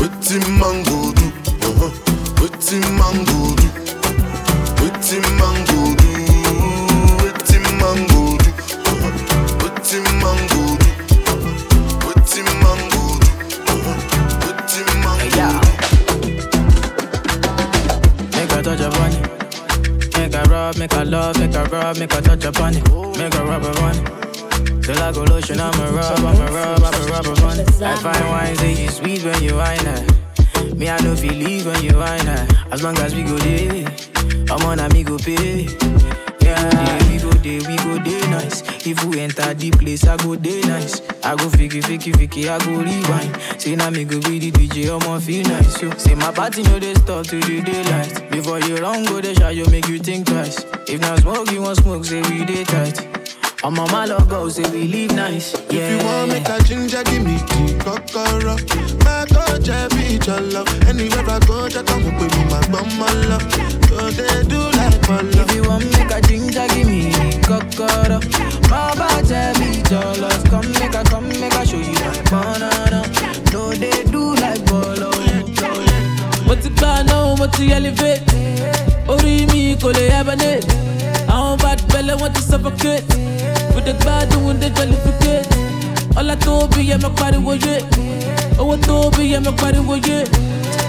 [0.00, 1.26] Wetin man go do?
[2.40, 3.68] Wetin man go do?
[4.80, 6.19] Wetin man go do?
[20.60, 22.84] Rub, make a love, make a rub, make a touch upon it.
[23.18, 24.82] Make a rub upon it.
[24.82, 27.82] Till I go lotion, I'ma rub, I'ma rub, I'ma rub upon it.
[27.82, 30.76] I find wine, say you sweet when you wine it.
[30.76, 32.54] Me, I know feel leave when you wine it.
[32.72, 33.86] As long as we go there,
[34.50, 36.09] I'm on a me go pay.
[36.60, 38.62] Yeah, we go there, we go there nice.
[38.86, 41.00] If we enter the place, I go there nice.
[41.22, 43.60] I go fiki, fiki, fiki, I go rewind.
[43.60, 45.80] Say now me go be the DJ, I'ma feel nice.
[45.82, 45.90] Yo.
[45.96, 48.30] Say my party know they stop to the daylight.
[48.30, 50.64] Before you run, go the shot, you make you think twice.
[50.88, 53.19] If not smoke, you want smoke, say we day tight.
[53.62, 55.52] I'm on my love go, say we live nice.
[55.70, 55.80] Yeah.
[55.80, 58.56] If you want make a ginger, give me the kokoro.
[59.04, 60.68] My coach, I be your love.
[60.88, 63.44] Anywhere I go, just come up with me, my bum, my love.
[63.88, 65.50] So they do like my love.
[65.50, 67.12] If you want make a ginger, give me
[67.44, 68.18] kokoro.
[68.70, 70.44] My body be your love.
[70.48, 73.02] Come make a, come make a show you my banana.
[73.52, 75.10] No, they do like bolo.
[76.46, 78.34] mo ti gbà náà mo ti elevate
[79.06, 81.19] orí mi kò lè hibernate àwọn
[81.56, 83.04] bad belle wọ́n ti suffocate.
[83.74, 85.46] With the gbádùn with the jollificate
[88.90, 90.16] tó bí yẹ mọ pariwo yé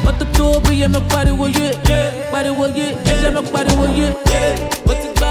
[0.03, 1.67] mọ́tò tó bí yẹ mọ pariwo yé
[2.31, 4.07] pariwo yé ẹ̀jẹ̀ mọ pariwo yé
[4.85, 5.30] mo ti gbà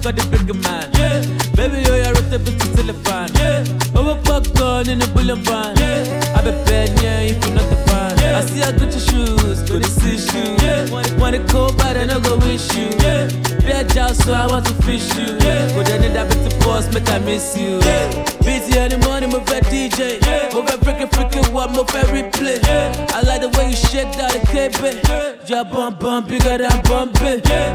[0.00, 0.88] I'm the one the bigger man.
[0.96, 1.20] Yeah,
[1.52, 3.28] baby, yo, you're the bitch to telephone.
[3.36, 5.06] Yeah, over popcorn in the
[5.44, 5.76] van.
[5.76, 8.16] Yeah, I be bad, yeah, if you're not the fan.
[8.16, 10.62] Yeah, I see I got your shoes, go to see shoes.
[10.62, 10.88] Yeah,
[11.20, 12.88] want it cold, but I no go wish you.
[13.04, 13.28] Yeah,
[13.60, 15.36] bad job, so I want to fish you.
[15.44, 17.76] Yeah, go down in that bit to boss, make I miss you.
[17.84, 18.08] Yeah,
[18.40, 20.16] busy in the morning, move at DJ.
[20.24, 22.56] Yeah, move at freaking freaking what, move at replay.
[22.64, 25.44] Yeah, I like the way you shake that the KB.
[25.48, 27.46] Yeah, bump bump bigger than bump it.
[27.48, 27.74] Yeah,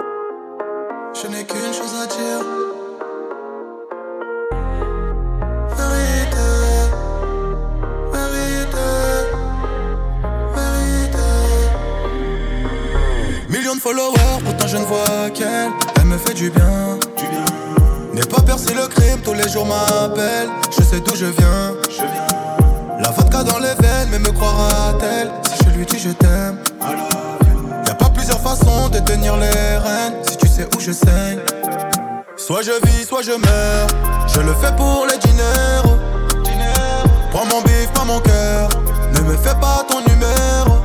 [1.53, 2.41] Je qu'une chose à dire.
[5.77, 6.49] Vérité,
[8.13, 8.89] vérité,
[10.55, 11.29] vérité.
[13.49, 15.71] Millions de followers, pourtant je ne vois qu'elle.
[15.97, 16.99] Elle me fait du bien.
[18.13, 20.49] N'aie pas percé le crime, tous les jours m'appelle.
[20.77, 21.75] Je sais d'où je viens.
[22.99, 25.31] La vodka dans les veines, mais me croira-t-elle?
[25.43, 26.59] Si je lui dis je t'aime?
[27.87, 30.13] Y'a pas plusieurs façons de tenir les rênes
[30.75, 31.39] où je saigne.
[32.37, 33.87] Soit je vis, soit je meurs.
[34.27, 35.81] Je le fais pour les diners.
[37.31, 38.69] Prends mon bif, pas mon cœur.
[39.13, 40.81] Ne me fais pas ton numéro.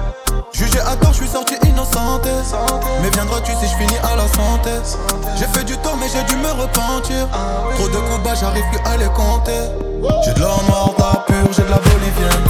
[0.53, 2.29] Jugé à tort, je suis sorti innocente.
[3.03, 4.71] Mais viendras-tu si je finis à la santé?
[5.39, 7.29] J'ai fait du tort, mais j'ai dû me repentir.
[7.75, 9.71] Trop de combats, j'arrive plus à les compter.
[10.25, 12.45] J'ai de l'or noir, pure, j'ai de la bolivienne.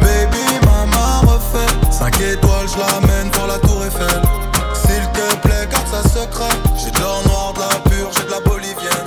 [0.00, 1.72] Baby, maman refait.
[1.90, 4.22] 5 étoiles, je l'amène pour la tour Eiffel.
[6.76, 9.04] J'ai de l'or noir, de la pure, j'ai de la bolivienne.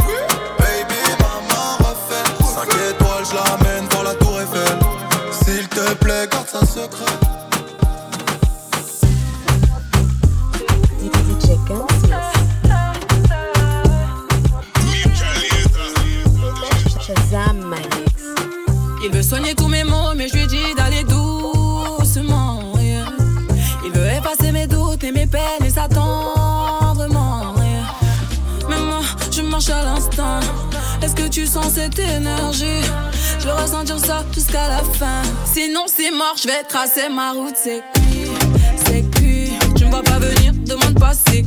[0.58, 2.24] Baby, maman refait.
[2.44, 4.80] 5 étoiles, je l'amène pour la tour Eiffel.
[5.32, 7.25] S'il te plaît, garde ça secret.
[31.86, 32.82] Cette énergie
[33.40, 35.22] Je veux ressentir ça jusqu'à la fin.
[35.46, 37.56] Sinon, c'est mort, je vais tracer ma route.
[37.56, 38.32] C'est cuit,
[38.86, 39.52] c'est cuit.
[39.76, 41.45] Tu me vois pas venir, demande pas c'est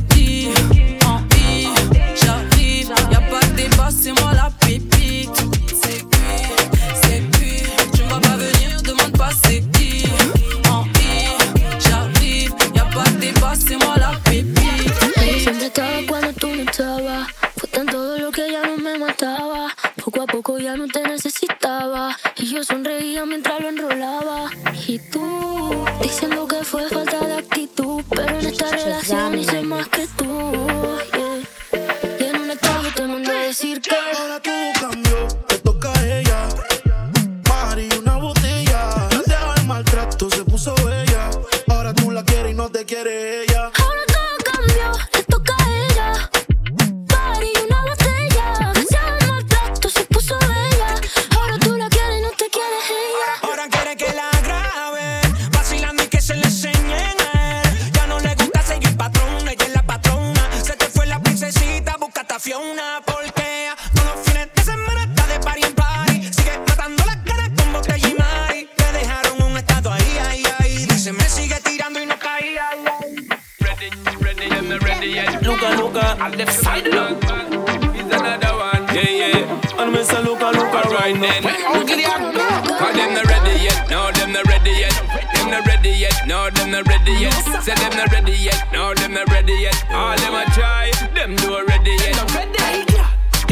[85.49, 87.33] Them not ready yet, no, them not ready yet.
[87.63, 89.83] Say them not ready yet, no, them not ready yet.
[89.89, 92.88] All them a try, them do ready yet.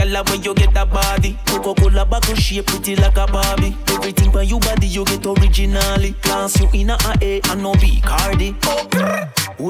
[0.08, 3.76] Girl, when you get that body, Coca-Cola bottle shape pretty like a Barbie.
[3.90, 6.14] Everything for you body you get originally.
[6.22, 8.56] Class you in a A and no B Cardi.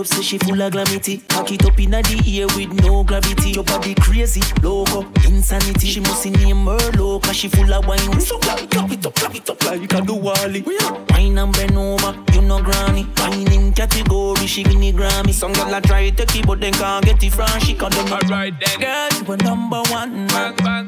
[0.03, 1.17] Say she full of glamity.
[1.27, 3.51] Pack it up in a the air with no gravity.
[3.51, 5.87] Your body crazy, loco, insanity.
[5.87, 8.19] She must name her low, cause she full of wine.
[8.19, 10.63] So clap, clap it up, clap it up like a do Wally.
[10.67, 13.07] Oh, wine and bend over, you know granny.
[13.17, 15.33] Wine in category, she win the Grammy.
[15.33, 18.13] Some girl a try take it, but then can't get it from she cause them
[18.13, 18.79] Alright then.
[18.79, 20.26] Girl, you a number one.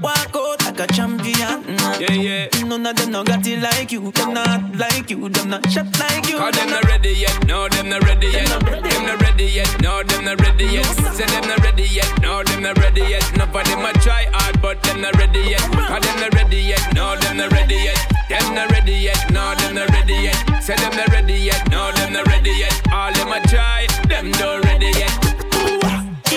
[0.02, 1.64] Walk out like a champion.
[2.00, 2.64] Yeah, yeah.
[2.66, 4.12] None of them no got it like you.
[4.12, 5.30] Them not like you.
[5.30, 6.38] Them not shot like you.
[6.38, 8.48] Cause them not ready yet, no, them not ready yet.
[8.48, 10.86] Them not ready yet, no, them not ready yet.
[11.16, 13.24] Say them not ready yet, no, them not ready yet.
[13.38, 15.62] None of them a try hard, but them not ready yet.
[15.62, 17.98] Cause them not ready yet, no, them not ready yet.
[18.30, 20.64] Them not ready yet, no, them not ready yet.
[20.64, 22.74] Say them not ready yet, no, them not ready yet.
[22.94, 25.29] All them a try, them not ready yet.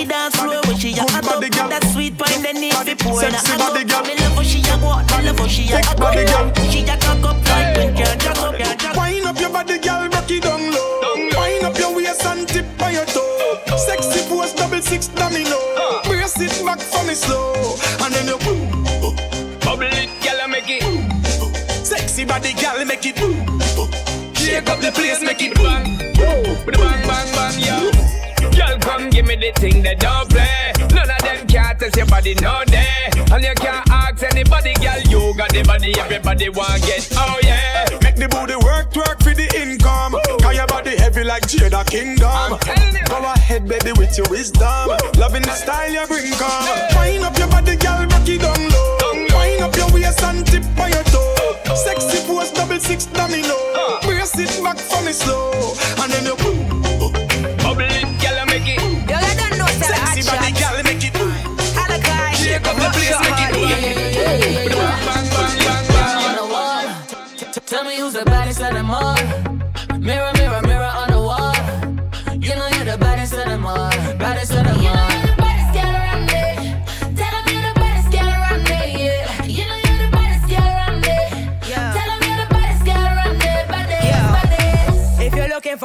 [0.03, 1.38] The dance floor when she a hot up
[1.70, 4.03] That sweet wine they need fi pour in a Sexy hot body girl.
[4.03, 6.24] up Me love how she a walk, me love how she a Thick hot body
[6.26, 6.50] girl.
[6.50, 9.38] up She a cock up like when can't jack up, can't jack up Wind up
[9.38, 11.14] your body, girl, rock it down low.
[11.38, 13.62] Wind up your waist and tip on your toe.
[13.78, 15.55] Sexy pose, double six domino.
[15.78, 16.03] Ah.
[16.03, 18.82] Brace it back for me slow, and then you boom.
[19.62, 20.82] Bubble it, girl, make it.
[21.86, 23.38] Sexy body, girl, make it boom.
[24.34, 25.94] Shake up the place, make it bang.
[26.18, 27.91] Bang, bang, bang, yeah.
[28.73, 30.73] Girl, come give me the thing that don't play.
[30.97, 33.05] None of them can't test your body, no day.
[33.29, 35.01] And you can't ask anybody, girl.
[35.12, 37.07] You got the body, everybody want get.
[37.12, 37.85] Oh yeah.
[38.01, 40.16] Make the booty work, twerk for the income.
[40.41, 42.57] Cause your body heavy like Jada Kingdom.
[43.12, 44.89] Go ahead, baby, with your wisdom.
[45.20, 46.64] Loving the style you bring, come.
[46.97, 49.37] Wind up your body, girl, rock it down low.
[49.37, 51.20] Wind up your waist and tip on your toe.
[51.20, 51.77] Oh, oh.
[51.77, 54.01] Sexy pose, double six domino.
[54.01, 56.82] Brace it back for me slow, and then you boom.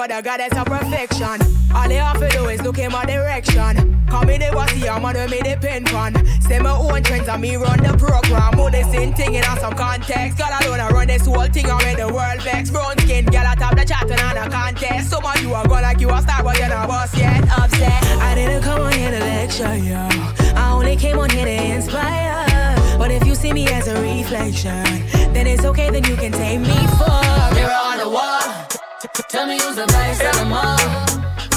[0.08, 1.41] You're the goddess of perfection,
[1.74, 4.05] all they have to do is look in my direction.
[4.08, 6.14] Come in, they was a man who made it pin fun.
[6.41, 8.53] Say my own trends and me run the program.
[8.53, 10.38] Put this in thing in some context.
[10.38, 12.70] God alone I run this whole thing and make the world vex.
[12.70, 15.10] Brown skin, girl, I top the chatting on a contest.
[15.10, 17.43] Some of you are gonna like you a star, but you're not boss yet.
[17.58, 18.03] Upset.
[18.22, 19.95] I didn't come on here to lecture you.
[20.55, 22.97] I only came on here to inspire.
[22.97, 24.84] But if you see me as a reflection,
[25.34, 27.55] then it's okay, then you can take me for.
[27.55, 28.77] Mirror on the wall.
[29.18, 30.78] Tell me who's the baddest of them all.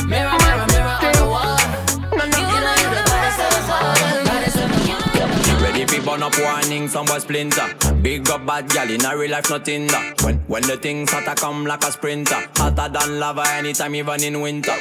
[0.06, 0.96] Mirror, mirror, mirror
[1.28, 1.60] on.
[2.10, 4.00] You know the of them all.
[5.60, 5.84] Ready
[6.22, 7.68] up warning, some boy splinter.
[8.00, 10.22] Big up bad gal in a real life, nothing that.
[10.22, 14.40] When when the things hotter come like a sprinter, hotter than lava anytime, even in
[14.40, 14.74] winter.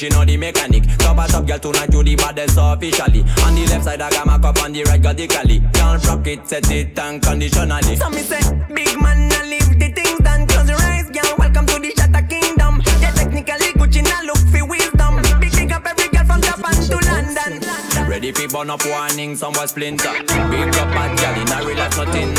[0.00, 0.98] She want me and she know the mechanic.
[0.98, 3.20] Top a top girl tonight, you the baddest officially.
[3.44, 5.60] On the left side, I got my cup on the right, radically.
[5.74, 7.96] Can't rock it, set it and conditionally.
[7.96, 8.40] So me say,
[8.72, 10.46] big man, I leave the things done.
[10.46, 11.36] Close your eyes, girl.
[11.36, 12.80] Welcome to the Shatta Kingdom.
[13.00, 15.20] Yeah, technically Gucci now look for wisdom.
[15.38, 18.08] Big big up every girl from Japan to London.
[18.08, 20.16] Ready fi burn up warning, some boy splinter.
[20.48, 22.32] Big up bad gal in a real life, nothing.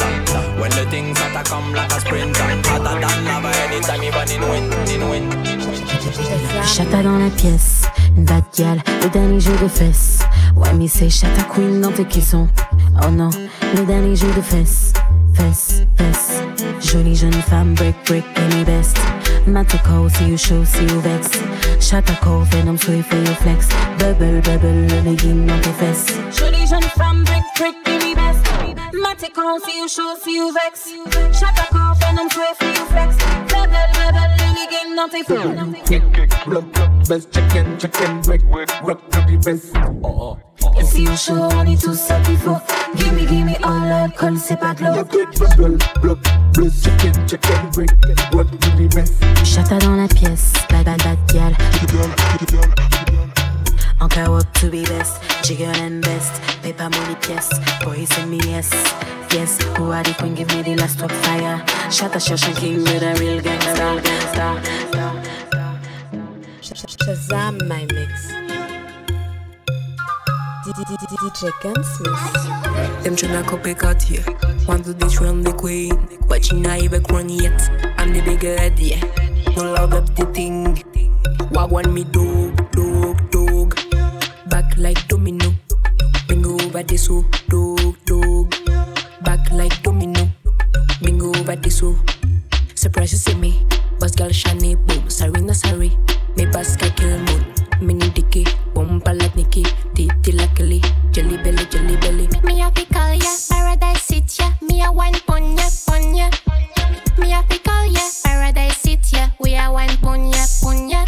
[0.58, 4.02] When the things hotter come like a sprinter, hotter than lava anytime.
[6.66, 7.84] Chata dans la pièce,
[8.18, 10.20] une bad gal, le dernier jeu de fesses.
[10.56, 12.48] Ouais, mais c'est Chata Queen dans tes caissons.
[13.04, 13.30] Oh non,
[13.76, 14.94] le dernier jeu de fesses,
[15.34, 16.42] fesses, fesses.
[16.82, 18.98] Jolie jeune femme, break, break, me best.
[19.84, 21.30] Call, see you show, see you vex.
[21.80, 23.68] Chata call, venom, sway for your flex.
[23.98, 26.08] Bubble, bubble, le legging dans tes fesses.
[26.38, 28.46] Jolie jeune femme, break, break, me best.
[29.34, 30.90] Call, see you show, see you vex.
[31.40, 33.16] Chata call, venom, sway for your flex.
[33.48, 35.86] Bubble, bubble, le legging dans tes fesses.
[35.86, 39.74] Kick, kick, blood, blood, best, chicken, chicken, break, break, rock, rock, best.
[40.04, 40.80] Oh, oh.
[40.80, 42.58] Et si on show, on est tout ça qu'il faut.
[42.96, 46.16] Gimme, gimme, all l'alcool, c'est pas de l'eau.
[49.44, 51.56] Shatta dans la pièce, bad bad bad gal.
[54.02, 56.42] Encore up to be best, jiggle and best.
[56.64, 58.72] Paper money pièce, boy send me yes.
[59.32, 60.34] Yes, who are the queen?
[60.34, 61.64] Give me the last top fire.
[61.90, 64.82] Shatta Shashan King with a real gangsta, gangsta.
[66.62, 68.32] Shazam my mix.
[70.66, 73.04] DJ Gunsmith.
[73.04, 74.26] Them tryna copy cut here.
[74.68, 77.70] Want to dethrone the queen, but she not even crown yet.
[77.98, 79.00] I'm the bigger head, yeah.
[79.56, 80.84] No loud up the thing.
[81.50, 83.91] What want me dog, dog, dog.
[84.52, 85.56] Back like domino.
[86.28, 88.54] Bring over this oh, dog, dog.
[89.24, 90.28] Back like domino.
[91.02, 91.98] Bring over this oh.
[92.76, 93.66] Surprise you see me.
[94.00, 95.10] Boss girl shiny boom.
[95.10, 95.92] Sorry, no sorry.
[96.36, 97.46] Me basket kill moon.
[97.80, 98.46] Mini dicky.
[98.74, 99.64] Bumper like Nicky.
[99.96, 100.82] Titty like Kelly.
[101.12, 102.28] Jelly belly, jelly belly.
[102.44, 104.52] Me a fi call ya, paradise sit ya.
[104.62, 106.30] Me a one pon ya, pon ya.
[107.18, 109.30] Me a fi call ya, paradise sit ya.
[109.40, 111.06] We a one pon ya, pon ya.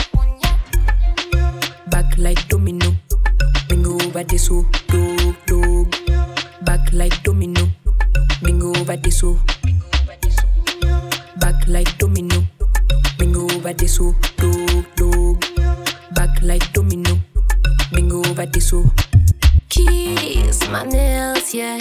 [4.14, 5.96] Over this oh, dog, dog.
[6.62, 7.68] Back like domino.
[8.42, 9.40] Bring over this oh.
[11.38, 12.44] Back like domino.
[13.18, 15.44] Bring over this oh, dog, dog.
[16.14, 17.20] Back like domino.
[17.92, 18.86] Bring over this oh.
[19.70, 21.80] Keys, my nails, yeah.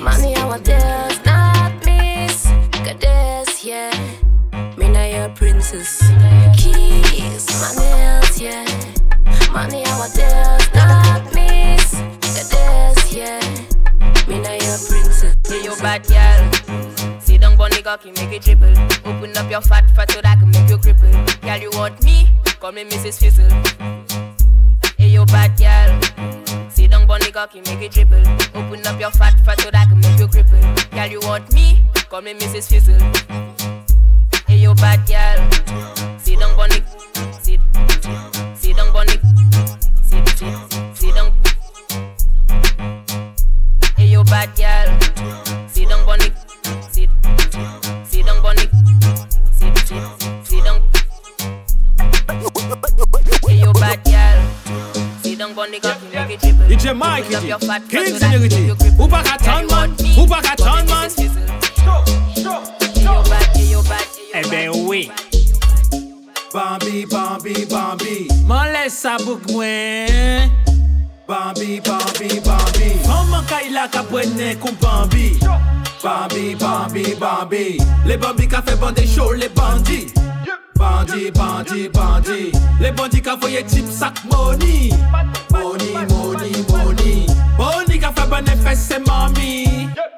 [0.00, 2.46] Money, I want this, not miss.
[2.70, 3.90] Goddess, yeah.
[4.78, 5.98] Me na your princess.
[6.56, 8.64] Keys, my nails, yeah.
[9.52, 10.14] Money, I want
[15.80, 17.20] bad girl.
[17.20, 18.70] Sit down, bunny cocky, make it triple.
[19.04, 21.40] Open up your fat fat so that I can make you cripple.
[21.40, 22.28] Girl, you want me?
[22.60, 23.18] Call me Mrs.
[23.18, 23.48] Fizzle.
[24.98, 26.70] Hey, you bad girl.
[26.70, 28.20] Sit down, bunny cocky, make it triple.
[28.54, 30.90] Open up your fat fat so that I can make you cripple.
[30.90, 31.82] Girl, you want me?
[32.08, 32.68] Call me Mrs.
[32.68, 33.00] Fizzle.
[34.46, 36.18] Hey, you bad girl.
[36.18, 36.82] Sit down, bunny.
[56.80, 57.52] DJ Mike DJ
[57.90, 59.92] King Senerity Ou pa ka ton man?
[60.16, 61.12] Ou pa ka ton man?
[64.32, 65.10] Eh Eben oui.
[66.54, 68.28] Bambi, Bambi, Bambi.
[68.48, 70.48] Man lè sa bouk mwen
[71.28, 72.88] Bambi, Bambi, Bambi.
[73.04, 75.36] Maman ka ila ka prene kou Bambi.
[76.02, 77.76] Bambi, Bambi, Bambi.
[78.06, 80.08] Le Bambi ka fe bande show le bandi
[80.46, 82.52] Yeah Bandi, bandi, bandi.
[82.80, 84.88] Le bandi ka foye tip sak mouni
[85.52, 87.26] Mouni, mouni, mouni
[87.58, 89.66] Mouni ka fait bon efes c'est mami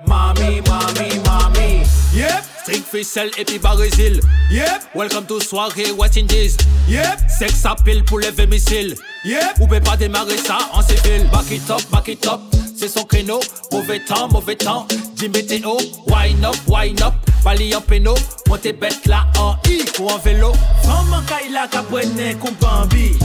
[0.07, 1.83] Mami, mami, mami
[2.15, 4.21] Yep, strik et puis barizil
[4.53, 6.57] Yep, welcome to soirée West Indies.
[6.89, 8.95] Yep, seks apil pou leve misil
[9.25, 12.62] Yep, ou pe pa demare sa an sivil Back it up, back it up.
[12.83, 13.39] C'est son créneau,
[13.71, 14.89] mauvais temps, mauvais temps.
[15.15, 15.77] Dis météo,
[16.09, 17.15] wine up, wine up.
[17.45, 18.13] Bali en péno,
[18.49, 20.51] montez bête là en I ou en vélo.
[20.85, 23.17] Maman Kaila ka prenne kon Bambi.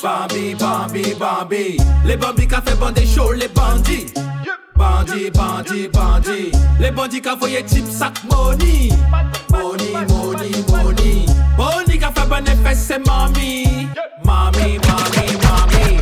[0.00, 1.78] Bambi, Bambi, Bambi.
[2.04, 4.06] Les Bambi qui fait bandé chaud, les bandits.
[4.76, 6.52] Bandit, bandit, bandit.
[6.78, 8.90] Les bandits ka voye tip sak money.
[9.50, 11.26] Money, money, money.
[11.56, 13.88] Boni ka fe bon effet se mami.
[14.24, 16.01] Mami, mami, mami.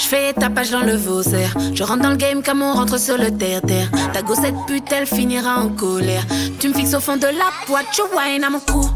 [0.00, 1.54] j'fais et tapage dans le Vaussaire.
[1.74, 3.90] Je rentre dans le game comme on rentre sur le terre-terre.
[4.12, 6.24] Ta gossette pute, elle finira en colère.
[6.58, 8.88] Tu me fixes au fond de la boîte, tu wine à mon cou.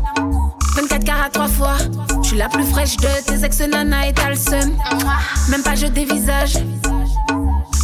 [0.76, 1.76] 24 carats trois fois.
[2.22, 4.76] Je suis la plus fraîche de tes ex nana et t'as le seum.
[5.50, 6.54] Même pas je dévisage.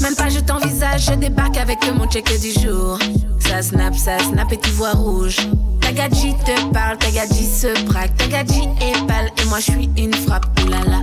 [0.01, 1.07] Même pas je t'envisage.
[1.07, 2.99] Je débarque avec mon check du jour.
[3.39, 5.37] Ça snap, ça snap et tu vois rouge.
[5.81, 8.17] Ta gadji te parle, ta gadji se braque.
[8.17, 10.47] Ta gadji est pâle et moi je suis une frappe.
[10.65, 11.01] Oulala.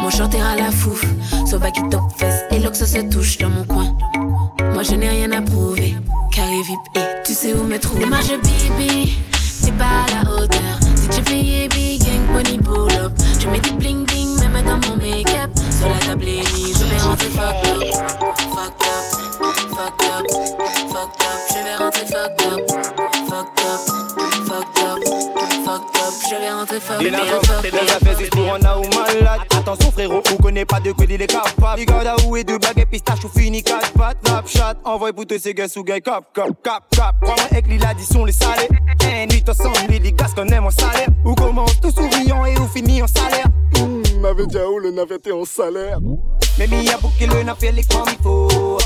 [0.00, 1.04] Mon chanteur à la fouf.
[1.46, 3.96] Sauva qui top fesse et l'ox se touche dans mon coin.
[4.74, 5.96] Moi je n'ai rien à prouver.
[6.30, 8.04] Carré VIP et tu sais où me trouver.
[8.04, 10.78] Je bibi, c'est pas à la hauteur.
[11.10, 13.12] J'ai payé big gang, pony pull up.
[13.40, 15.50] Je mets du bling bling, même dans mon make-up.
[15.78, 17.82] Sur la table je vais rentrer fuck up.
[18.54, 19.04] Fuck up,
[19.70, 20.07] fuck up,
[26.66, 29.40] T'es déjà fait, c'est pour un ou malade.
[29.56, 31.80] Attention frérot, on connaît pas de quoi il est capable.
[31.80, 34.16] Regarde où est deux blagues et pistache ou fini 4 pattes.
[34.26, 37.16] Snapchat, envoie pour tous ces gars sous gars, cap, cap, cap, cap.
[37.20, 38.68] Prends-moi avec l'addition, les salés.
[39.04, 41.08] Un nuit ensemble, les gars, qu'on aime en salaire.
[41.24, 43.46] Ou commence tout souriant et où finit en salaire.
[44.18, 45.98] Mmh, m'avait dit où le navette en salaire.
[46.58, 48.78] Mais mi a bouqué le navette les comme il faut.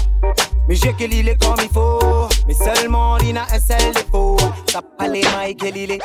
[0.68, 2.28] Mais j'ai que l'île comme il faut.
[2.46, 4.36] Mais seulement l'ina un seul défaut.
[4.70, 6.00] Ça pas les mailles que l'île est.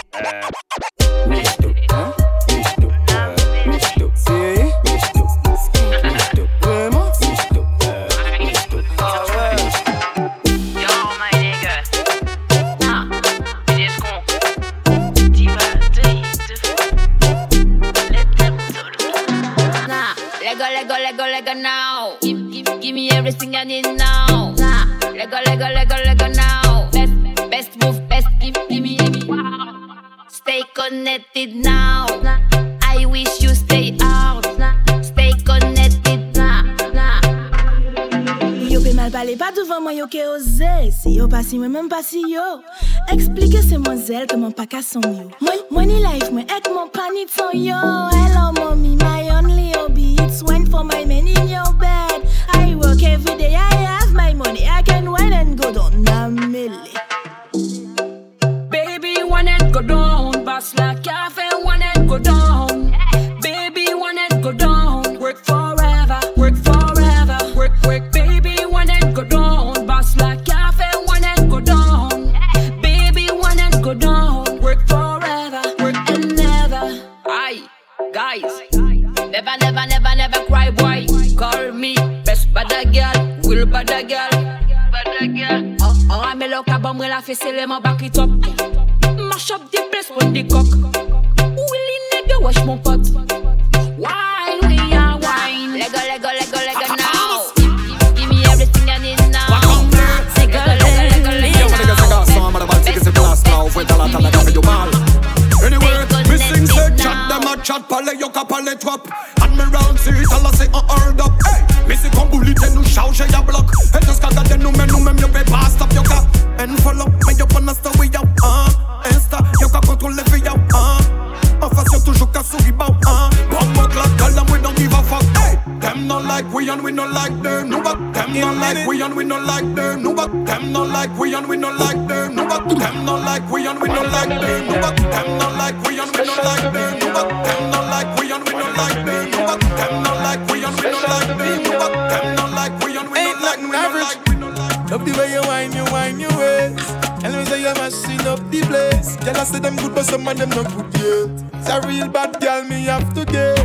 [129.47, 132.67] like them No but them not like we and we not like them No but
[132.67, 135.99] them not like we and we not like them No but them not like we
[135.99, 139.05] and we not like them No but them not like we and we not like
[139.05, 142.35] them No but them not like we and we not like them No but them
[142.35, 145.73] not like we and we not like we not like Love the way you whine,
[145.73, 146.79] you whine your ways.
[147.23, 149.17] And me say you're mashing up the place.
[149.17, 151.59] Girl, I say them good, but some of them not good yet.
[151.59, 153.59] It's a real bad girl, me have to get.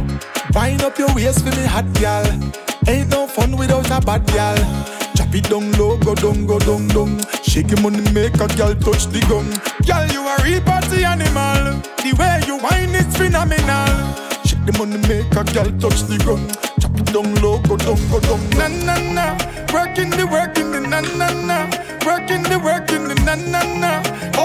[0.54, 2.26] Wind up your waist for me hot girl.
[2.88, 4.56] Ain't no fun without a bad girl.
[5.14, 7.20] Chop it down low, go down, go down, down.
[7.42, 9.46] Shake money, make a girl touch the gum.
[9.86, 11.80] Girl, you a real party animal.
[12.02, 13.92] The way you whine is phenomenal.
[14.44, 16.42] Shake the money, make a girl touch the gum.
[16.80, 18.40] Chop it down low, go down, go down.
[18.58, 19.26] Na na na,
[19.72, 21.58] working the working the na na na,
[22.04, 24.02] working the working the na na na.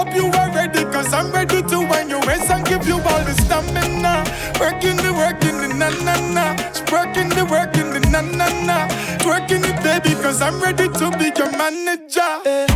[0.08, 3.22] Hope you are ready, cause I'm ready to wind your waist and give you all
[3.28, 4.24] the stamina.
[4.58, 6.56] Working the working the na na na,
[6.90, 8.88] working the working the na na na,
[9.18, 12.40] twerking it baby, cause I'm ready to be your manager.
[12.46, 12.66] Eh.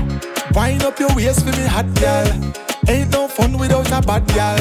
[0.52, 2.52] Wind up your waist for me hot girl.
[2.86, 4.58] Ain't no fun without a bad girl.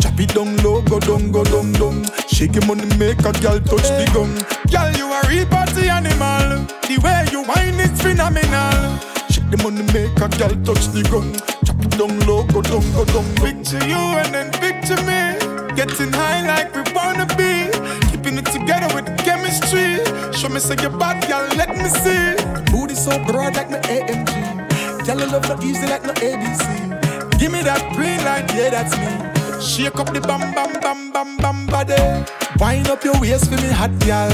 [0.00, 2.02] Chop it down low, go down, go down, down.
[2.28, 4.32] Shake your money, make a girl touch the gum.
[4.72, 6.64] Girl, you are a real party animal.
[6.88, 9.15] The way you whine is phenomenal.
[9.50, 11.30] The money, make a girl touch the gum.
[11.62, 13.26] Chop it down low, go down, go down.
[13.38, 15.38] Picture you and then picture me.
[15.78, 17.70] Getting high like we wanna be.
[18.10, 20.02] Keeping it together with chemistry.
[20.34, 22.34] Show me say you bad, girl, let me see.
[22.72, 25.06] Booty so broad like my AMG.
[25.06, 27.38] Girl, you love no easy like no ABC.
[27.38, 29.26] Give me that green light, yeah, that's me.
[29.62, 31.94] Shake up the bam bam bam bam bam body.
[32.58, 34.32] Wind up your waist for me hot girl.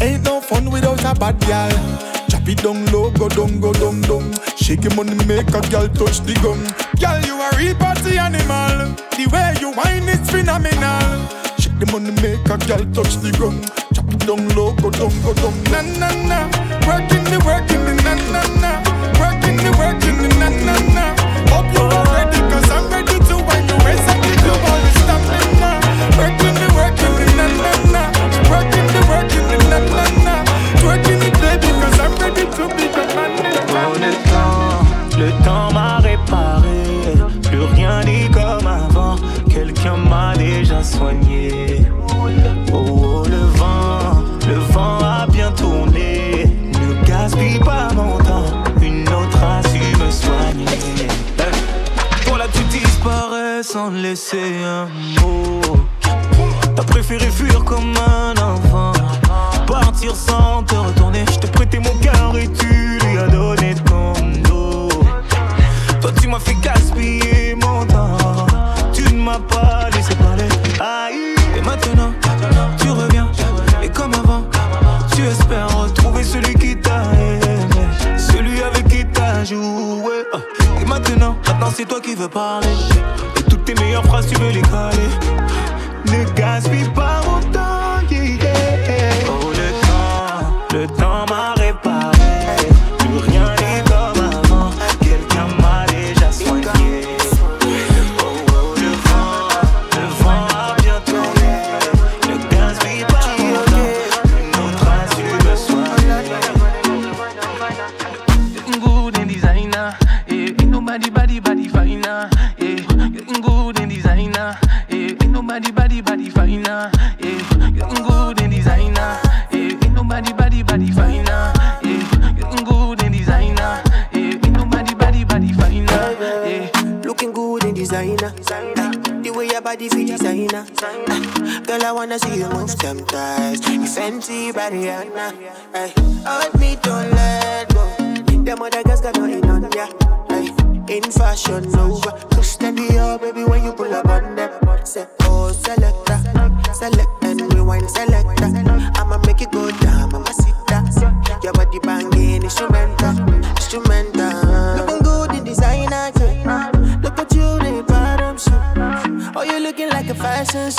[0.00, 2.23] Ain't no fun without a bad girl.
[2.44, 4.34] Chop it down low, go down, go down, down.
[4.56, 6.60] Shake your money, make a girl touch the gum.
[7.00, 8.92] Girl, you a real party animal.
[9.16, 11.24] The way you whine is phenomenal.
[11.56, 13.62] Shake the money, make a girl touch the gum.
[13.96, 15.56] Chop it down low, go down, go down.
[15.72, 16.38] Na na na,
[16.84, 18.83] working the working the na na na,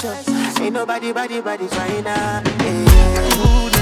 [0.04, 0.62] a.
[0.62, 2.04] Ain't nobody, body, body finer.
[2.04, 2.41] Yeah.
[2.62, 3.74] Eh.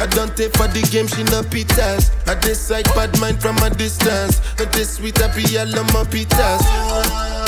[0.00, 2.08] I don't take for the game, she no pitas.
[2.26, 4.40] I decide bad mind from a distance.
[4.58, 6.64] Not this sweet, I be all on my pitas.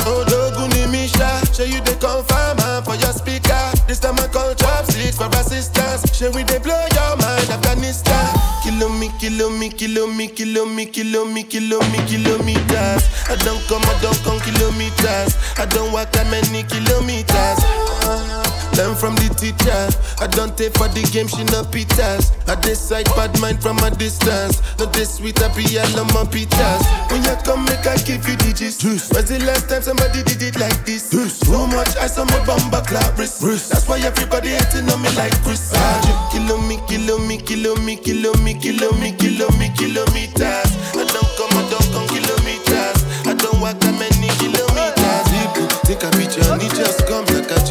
[0.05, 3.57] Oh, Doguni Misha, show you the confirm for your speaker.
[3.89, 6.05] This time I call chopsticks for assistance.
[6.15, 8.29] Show we they blow your mind, Afghanistan.
[8.63, 13.03] Kilo me, kilo me, kilo me, kilo me, kilo me, kilo me, kilometers.
[13.33, 15.41] I don't come, I don't come kilometers.
[15.57, 18.52] I don't walk that many kilometers.
[18.77, 19.85] Learn from the teacher.
[20.23, 22.33] I don't take for the game, she no pitas.
[22.49, 24.63] I decide bad mind from a distance.
[24.79, 26.83] Not this sweet, I be all on my pitas.
[27.11, 28.81] When you come, make I give you digits.
[28.83, 31.11] When's the last time somebody did it like this?
[31.11, 33.43] Too much ice on my bumper clap wrist.
[33.43, 35.73] That's why everybody hating on me like Chris.
[35.77, 40.71] Ah, Kilo me, kilo me, kilo me, kilo me, kilo me, kilo me, kilometers.
[40.97, 42.99] I don't come, I don't come kilometers.
[43.29, 45.25] I don't walk that many kilometers.
[45.29, 47.12] People take a picture and it just I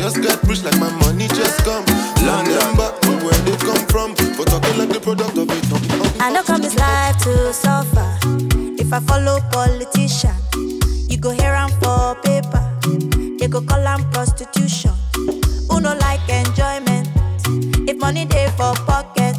[0.02, 1.86] just got rich, like my money just come.
[2.26, 4.16] London, but where they come from?
[4.36, 6.22] For talking like the product of it.
[6.22, 8.18] I know come this life to suffer.
[8.82, 10.34] If I follow politician,
[11.08, 12.64] you go here and for paper.
[13.38, 14.91] They go call am prostitution.
[15.70, 17.08] Who no like enjoyment?
[17.88, 19.36] If money dey for pocket,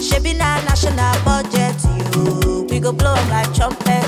[0.00, 1.76] shebi na national budget.
[2.16, 4.04] You, we go blow like trumpet.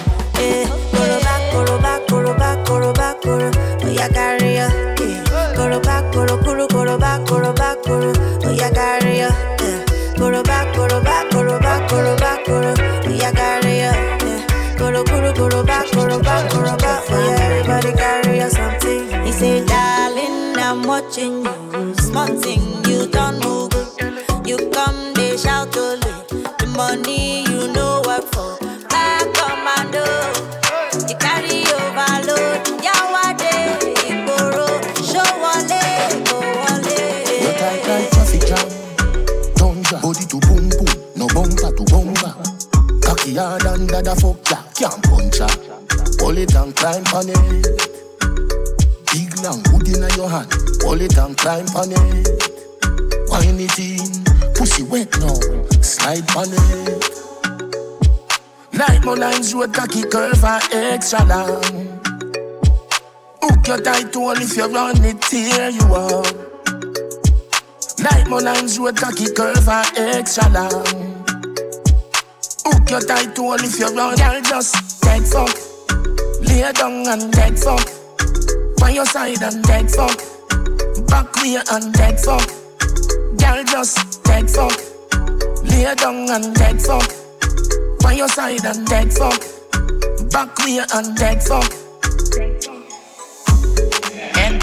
[6.90, 7.19] Koro, koroba,
[63.80, 66.26] Your tight hole if you run it, tear you up.
[67.98, 71.24] Like my lines road cocky curve and extra long.
[72.66, 75.56] Hook your tight hole if you run, girl just dead fuck.
[76.42, 77.88] Lay down and dead fuck.
[78.76, 80.18] By your side and dead fuck.
[81.08, 82.50] Back way and dead fuck.
[83.38, 84.78] Girl just dead fuck.
[85.64, 87.10] Lay down and dead fuck.
[88.02, 89.40] By your side and dead fuck.
[90.30, 91.79] Back way and dead fuck.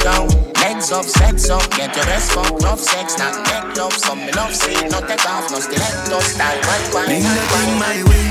[0.08, 3.92] Head down, legs up, sex up, get your rest fuck, love sex, not neck love,
[3.92, 7.76] some me love see, no take off, no stiletto style, one one, Bring one that
[7.84, 8.26] my way.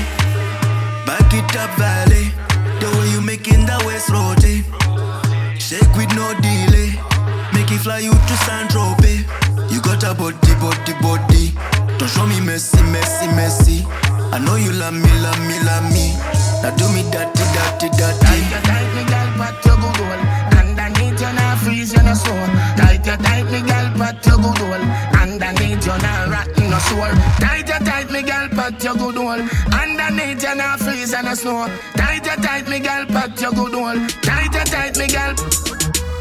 [1.05, 2.33] Back it up, valley.
[2.79, 4.65] The way you making that waist rotate.
[5.61, 6.97] Shake with no delay.
[7.53, 9.21] Make it fly you to San Tropez.
[9.69, 11.53] You got a body, body, body.
[11.99, 13.85] Don't show me messy, messy, messy.
[14.33, 16.17] I know you love me, love me, love me.
[16.65, 18.37] Now do me dirty, dirty, dirty.
[23.07, 24.85] You tight me girl, pat your good hole.
[25.21, 27.15] Underneath you not rotten, no sore.
[27.39, 29.43] Tight you tight me girl, pat your good hole.
[29.71, 31.67] Underneath you not freeze, and no snow.
[31.95, 33.99] Tight you tight me girl, pat your good hole.
[34.21, 35.33] Tight you tight me girl.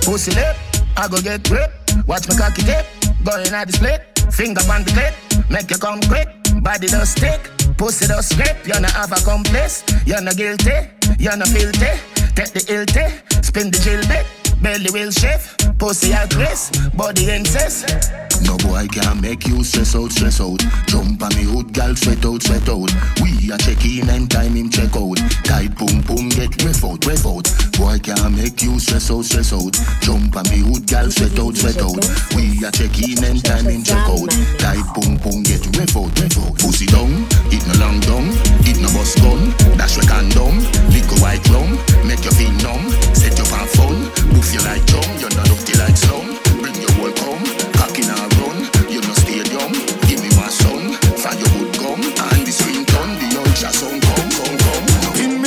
[0.03, 0.57] Pussy lip,
[0.97, 1.73] I go get grip.
[2.07, 2.87] Watch me cocky tip,
[3.25, 4.03] going at the split.
[4.31, 5.15] Finger on the clip,
[5.51, 6.29] make you come quick.
[6.63, 8.57] Body does stick, pussy does grip.
[8.67, 10.77] You no have a complice, you no guilty,
[11.19, 11.91] you no filthy.
[12.37, 14.27] Take the tea, spin the chill bit.
[14.63, 18.13] Belly will shift, pussy risk, body incest.
[18.43, 20.61] No boy can make you stress out, stress out.
[20.87, 22.91] Jump on me hood, gal, sweat out, sweat out.
[23.23, 25.17] We a check in and time him check out.
[25.45, 27.49] Tight boom boom, get ref out, ref out.
[27.79, 29.73] Boy can make you stress out, stress out.
[30.01, 31.99] Jump on me hood, gal, sweat out, sweat out.
[32.37, 34.31] We a check in and time him check out.
[34.61, 36.55] Tight boom boom, get ref out, ref out.
[36.61, 38.29] Pussy down, it no long down,
[38.69, 39.53] it no bust gun.
[39.81, 40.61] Dash we condom,
[40.93, 42.85] liquor white rum, make you feel numb.
[43.17, 43.97] Set your for fun,
[44.29, 46.39] move you like chum, you're not dirty like slum.
[46.61, 47.45] Bring your whole come,
[47.75, 48.59] cock in a run,
[48.91, 49.73] you no stadium.
[50.07, 50.29] Give me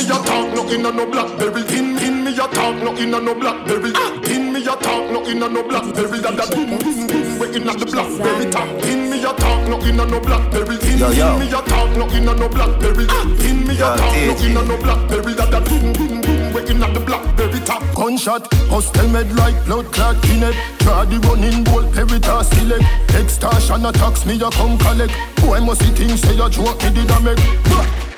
[0.04, 1.62] a talk, no inna no blackberry.
[1.64, 3.92] Pin, pin me a talk, no inna no blackberry.
[3.94, 4.18] Ah!
[4.24, 6.18] Pin me a talk, no inna no blackberry.
[6.20, 8.68] That that boom boom boom, we inna the blackberry top.
[8.82, 10.78] Pin me a talk, no inna no blackberry.
[10.78, 11.38] Pin, Yo, yo.
[11.38, 13.06] me a talk, no inna no blackberry.
[13.08, 13.24] Ah!
[13.38, 15.32] Pin me a talk, no inna no blackberry.
[15.34, 17.82] That that boom boom we inna the blackberry top.
[17.94, 20.54] Gunshot, hostel med like blood clot in it.
[20.80, 22.84] Try the running ball, peritas select.
[23.14, 25.12] Extortion attacks me, you come collect.
[25.36, 28.09] Boy must see things say you joke me did a make.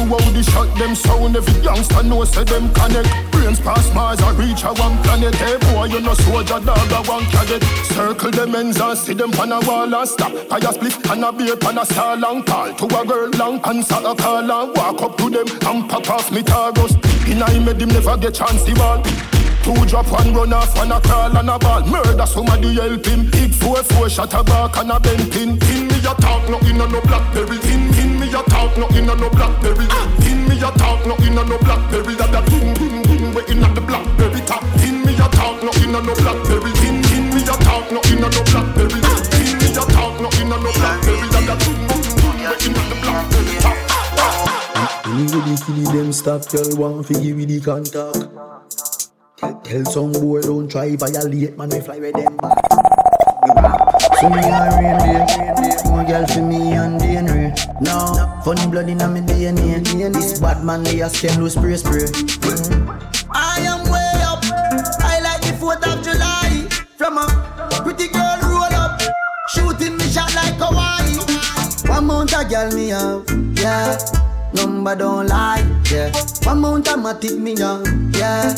[0.00, 3.10] Who out the shot them sound every youngster know say them connect.
[3.32, 5.34] Brains pass Mars and reach a one planet.
[5.34, 7.62] Hey boy, you no soldier dog a one cadet.
[7.84, 10.32] Circle them ends and see them on a wall and stop.
[10.48, 14.00] Fire split and a beer pan a star long call to a girl long answer
[14.00, 16.96] a call and walk up to them and pop off me targos.
[17.30, 19.02] In I made him never get chance the ball.
[19.62, 21.84] Two drop, one run off, one a crawl and a ball.
[21.84, 23.30] Murder somebody help him.
[23.30, 25.58] Big four, four shot a back and a bent pin.
[25.58, 27.58] Pin me a talk, no inna no blackberry.
[27.68, 27.79] Me
[28.40, 29.86] a talk, no inna no blackberry.
[30.20, 32.14] Pin me a talk, no inna no blackberry.
[32.16, 34.64] That that boom boom boom, we inna the blackberry top.
[34.80, 36.72] Pin me a talk, no inna no blackberry.
[36.80, 39.00] Pin, pin me a talk, no inna no blackberry.
[39.32, 41.28] Pin me a talk, no inna no blackberry.
[41.34, 43.76] That that boom boom boom, we inna the blackberry top.
[45.10, 48.24] Anybody kill them stop, girl want fi give you the contact.
[49.36, 52.56] Tell, tell some boy don't try violate, man we fly with them back.
[54.20, 55.59] So me a rain
[56.10, 57.54] girl for me and DNA.
[57.80, 60.12] No, funny blood inna me DNA.
[60.12, 62.06] This bad man they a stem loose spray spray.
[63.32, 64.42] I am way up.
[65.06, 66.66] I like the 4th of July.
[66.98, 67.26] From a
[67.84, 69.00] pretty girl roll up,
[69.50, 71.14] shooting me shot like Hawaii.
[71.88, 73.96] One mount a girl me have, yeah.
[74.52, 76.10] Number don't lie, yeah.
[76.42, 77.86] One mount a matic me have,
[78.16, 78.52] yeah.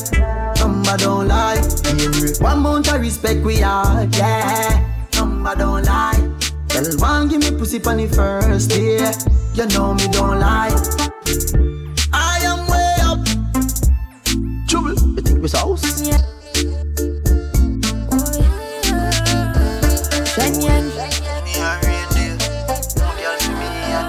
[0.59, 2.33] Number don't lie, yeah.
[2.41, 4.89] One mount a respect we are, yeah.
[5.15, 6.32] Number don't lie.
[6.73, 9.13] Tell one give me pussy on the first day.
[9.53, 10.73] You know me don't lie.
[12.15, 13.21] I am way up.
[14.67, 15.53] Trouble, you think this?
[20.33, 20.89] Shen Yang.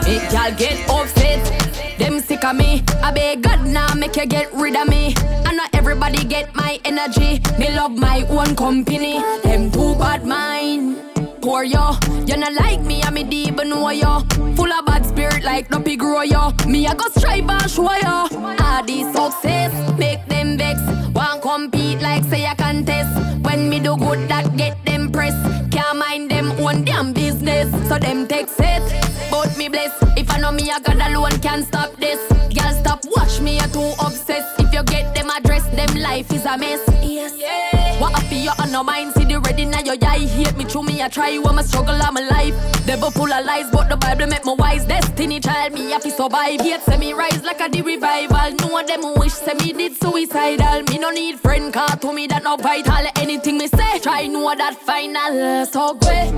[0.07, 1.99] Make y'all get upset.
[1.99, 2.81] Them sick of me.
[3.03, 5.13] I beg God now make you get rid of me.
[5.45, 7.41] I know everybody get my energy.
[7.59, 9.19] Me love my own company.
[9.43, 11.02] Them too bad mind.
[11.43, 11.91] Poor yo,
[12.25, 14.21] you not like me, I me deep know yo.
[14.55, 16.51] Full of bad spirit like no pig grow yo.
[16.65, 18.27] Me I go strive and show yo.
[18.61, 20.79] All these success make them vex.
[21.13, 23.11] Want compete like say I contest.
[23.43, 25.35] When me do good that get them press.
[25.69, 27.69] Can't mind them own damn business.
[27.89, 29.29] So them take it.
[29.29, 29.91] But me bless.
[30.15, 32.21] If I know me I got alone can't stop this.
[32.55, 34.61] Girl stop watch me you too obsessed.
[34.61, 36.79] If you get them address them life is a mess.
[37.01, 37.33] Yes.
[37.37, 37.99] Yeah.
[37.99, 41.01] What up you on no mind the ready now your eye hate me through me
[41.01, 42.53] I try you I'm a struggle I'm alive.
[42.85, 44.85] Devil full of lies but the Bible make me wise.
[44.85, 46.63] Destiny child me have to survive.
[46.63, 48.51] Yet say me rise like a the revival.
[48.61, 50.83] No one them wish say me did suicidal.
[50.83, 53.05] Me no need friend car to me that no vital.
[53.15, 55.65] Anything me say try know that final.
[55.65, 56.31] So great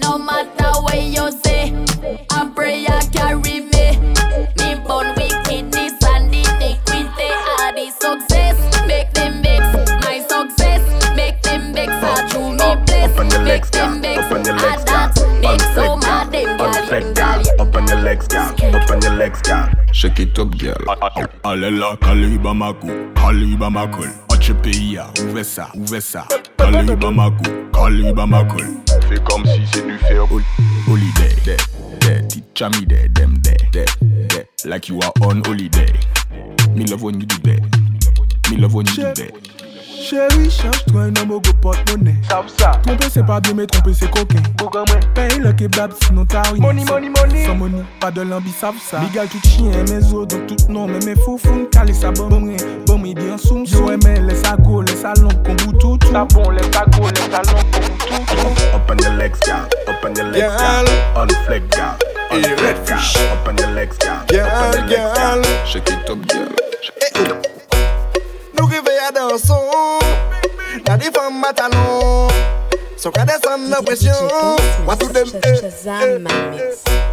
[0.00, 1.74] no matter what you say.
[2.30, 3.86] I pray I carry me.
[4.58, 5.77] Me born wickedness
[19.98, 20.10] girl.
[20.10, 20.76] Shake it up, girl.
[21.44, 24.12] Allez là, calibre ma cou, calibre ma colle.
[24.30, 26.26] Watch pays, ouvre ça, ouvre ça.
[26.56, 28.76] Calibre ma cou, calibre ma colle.
[29.08, 30.22] Fais comme si c'est du fer.
[30.86, 31.56] Holiday, there,
[32.00, 32.28] there.
[32.28, 33.86] Teacher me there, them there, there,
[34.28, 34.46] there.
[34.64, 35.92] Like you are on holiday.
[36.74, 37.60] Me love when you do that.
[38.50, 39.32] Me love when you do that.
[40.08, 42.14] Chérie, change-toi un homme au go porte-monnaie.
[42.28, 44.40] Tromper c'est pas bien, mais tromper c'est coquin.
[45.14, 46.62] Paye le kebab sinon t'as rien.
[46.62, 47.44] Money, money, money.
[47.44, 49.00] Sans money, pas de l'ambi, savent ça.
[49.00, 50.86] Bigal tout chien, mes os, donc tout nom.
[50.86, 52.56] Mais mes fous fous, calé ça bon rien.
[52.86, 53.64] Bon midi en soum.
[53.66, 55.98] Yo, mais laisse ça go, laisse ça long, qu'on bout tout.
[56.10, 58.76] Ça bon, laisse ça go, laisse ça long, qu'on bout tout.
[58.76, 59.68] Up on your legs, girl.
[59.88, 60.86] Up on your legs, girl.
[60.86, 61.28] Girl.
[61.28, 61.96] Unflex, girl.
[62.30, 62.98] On your legs, girl.
[63.30, 65.42] Up on your legs, girl.
[65.66, 66.48] Shake it up, girl.
[67.14, 67.57] Nous réveillons
[68.98, 69.98] à dansons
[70.86, 72.28] Y'a des femmes à talons
[72.98, 74.12] Sont qu'à descendre la pression.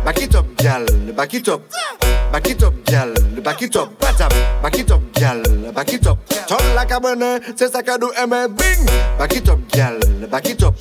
[0.04, 1.62] Back it up, gal, back it up.
[2.32, 3.14] Back it up, gal,
[3.44, 3.90] back it up.
[4.00, 4.30] Batam,
[4.64, 6.18] back it up, gal, back it up.
[6.48, 10.00] Ton la cabane, c'est ça aimer Bing, back it up, gal,
[10.32, 10.74] back it up.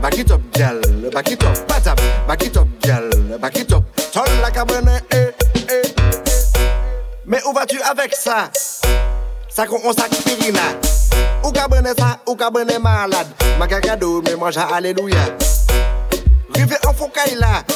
[0.00, 0.80] Back it up, gal,
[1.12, 1.68] back it up.
[1.68, 1.96] Batam,
[2.28, 3.10] back it up, gal,
[3.40, 3.82] back it up.
[4.12, 5.32] Ton la cabane, eh,
[5.68, 5.82] eh.
[7.26, 8.50] Mais où vas-tu avec ça?
[9.58, 10.78] Sa kon on sak spirinak
[11.42, 13.26] Ou ka bane sa, ou ka bane malad
[13.58, 15.34] Magagado me manja aleluya
[16.54, 17.66] Rive an fokay la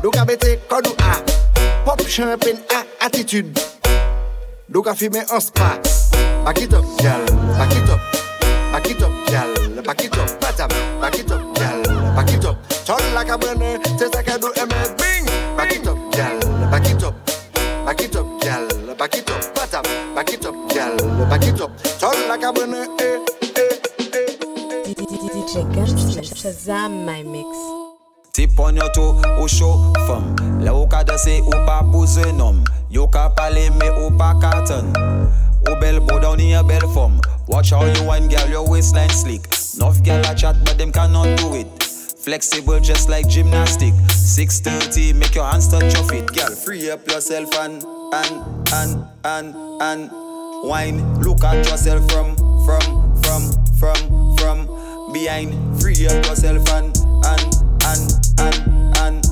[0.00, 1.20] Do ka bete kodou a.
[1.84, 3.52] Pop champagne a attitude.
[4.70, 5.76] Do ka fime an spa.
[6.44, 7.20] Back it up gal,
[7.58, 8.00] back it up.
[8.72, 10.70] Back it up gal, back it up Patam,
[11.00, 11.82] back it up gal,
[12.14, 12.56] back it up.
[12.86, 14.22] Chol la ka bane, se sa
[21.18, 21.28] gal.
[21.28, 21.70] Back it up.
[21.98, 23.18] Ton la cabane, eh,
[23.56, 23.68] eh.
[25.48, 27.48] DJ Gunsler, Shazam my mix.
[28.32, 32.62] Tip on your toe ou show femme Là ou ka danser ou pas bouger nom
[32.88, 34.92] Yo ka parler mais ou pas carton
[35.68, 39.10] Ou belle bow down in a belle form Watch how you wine girl your waistline
[39.10, 39.42] slick
[39.76, 41.66] Enough girl a chat but them cannot do it
[42.22, 47.52] Flexible just like gymnastic 630 make your hands touch your feet Girl free up yourself
[47.58, 50.27] and and and and and
[50.62, 53.42] Wine look at yourself from from from
[53.78, 56.94] from from Behind free up yourself and
[57.24, 57.54] and
[57.86, 59.26] and and and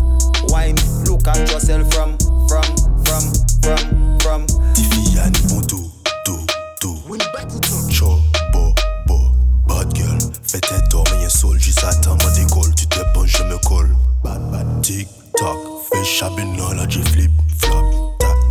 [0.49, 0.77] wine.
[1.05, 2.17] Look at yourself from
[2.49, 2.65] from
[3.05, 3.25] from
[3.63, 4.47] from from.
[4.75, 5.77] Tiffy and Moto,
[6.25, 6.39] do
[6.81, 6.97] do.
[7.91, 8.21] Cho,
[8.53, 8.75] bo,
[9.07, 9.33] bo,
[9.67, 10.19] bad girl.
[10.43, 12.75] Fais tes torts, mais y'a sol, juste attends, moi décolle.
[12.75, 13.95] Tu te penches, je me colle.
[14.25, 15.57] Bad, bad, tic, toc.
[15.93, 18.06] Fais chabine, là, tu flip, flop.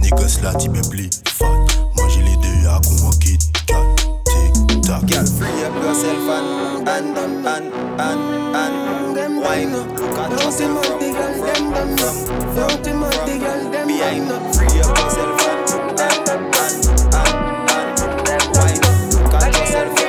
[0.05, 1.45] Ta niggas là, tu me pli, fat.
[1.97, 3.83] Manger les deux à qu'on kit, cat,
[4.25, 5.03] tic, tac.
[5.05, 7.45] Girl, free up yourself and and and
[7.99, 8.21] and
[8.55, 9.71] and, and wine.
[9.71, 12.17] Look at yourself from from from from
[12.53, 14.29] from from behind.
[14.53, 16.85] Free up yourself and and and
[17.15, 17.39] and
[18.29, 18.81] and wine.
[19.09, 19.99] Look at yourself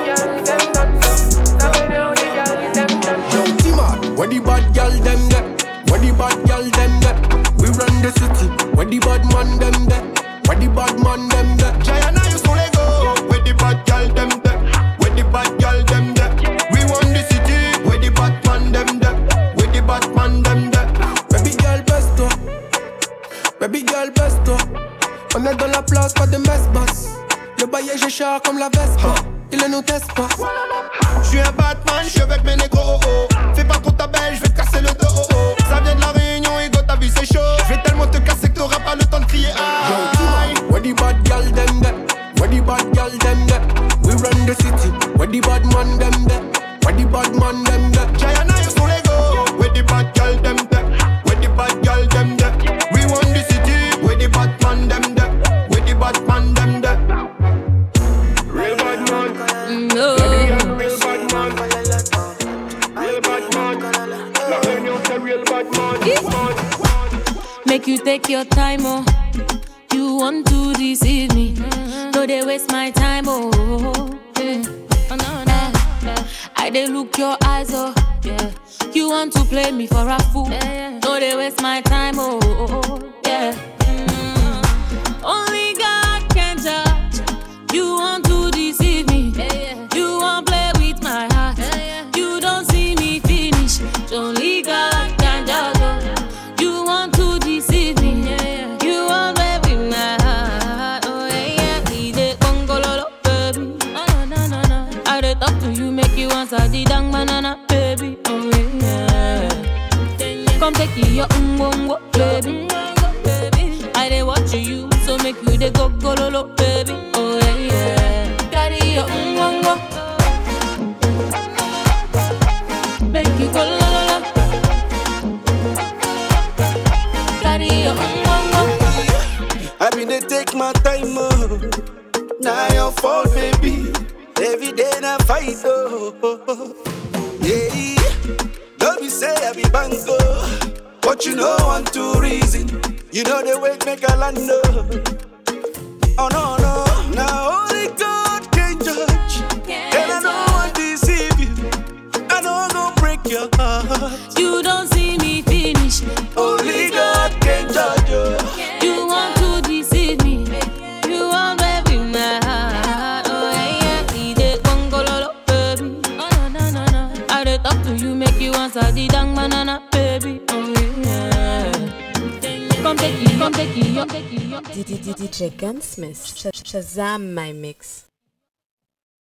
[3.32, 3.86] Yo, Tima,
[4.18, 5.44] where the bad girl them get?
[5.90, 7.35] Where the bad girl them get?
[7.76, 8.46] Run the city.
[8.74, 10.04] Where the bad man them get?
[10.48, 11.74] Where the bad man them get?
[11.84, 13.14] Giant, I used to go.
[13.28, 14.58] Where the bad girl them get?
[15.00, 16.32] Where the bad girl them get?
[16.72, 17.58] We run the city.
[17.84, 19.16] Where the bad man them get?
[19.56, 20.88] Where the bad man them get?
[21.28, 22.26] Baby girl besto,
[23.60, 24.56] baby girl besto.
[25.36, 27.08] On est dans la place, pas de messe basse.
[27.60, 29.14] Le baillet, je char comme la Vespa.
[29.52, 30.28] Il ne nous teste pas.
[31.22, 33.00] J'suis un Batman, j'suis avec mes négros.
[33.04, 33.54] oh, oh.
[33.54, 35.55] Fais pas contre ta a
[37.26, 37.44] c'est chaud.
[37.64, 39.48] Je vais tellement te casser que t'auras pas le temps de crier.
[39.56, 40.42] Ah.
[40.42, 40.54] Aïe.
[40.70, 41.94] Where the bad girl them there?
[42.38, 43.60] Where the bad girl them there?
[44.02, 44.90] We run the city.
[45.16, 46.42] Where the bad man them there?
[46.84, 48.06] Where the bad man them there?
[48.18, 49.44] Giant, I used to let go.
[49.58, 50.84] Where the bad girl them there?
[51.24, 52.35] Where the bad girl them there?
[68.28, 69.15] Your time, oh.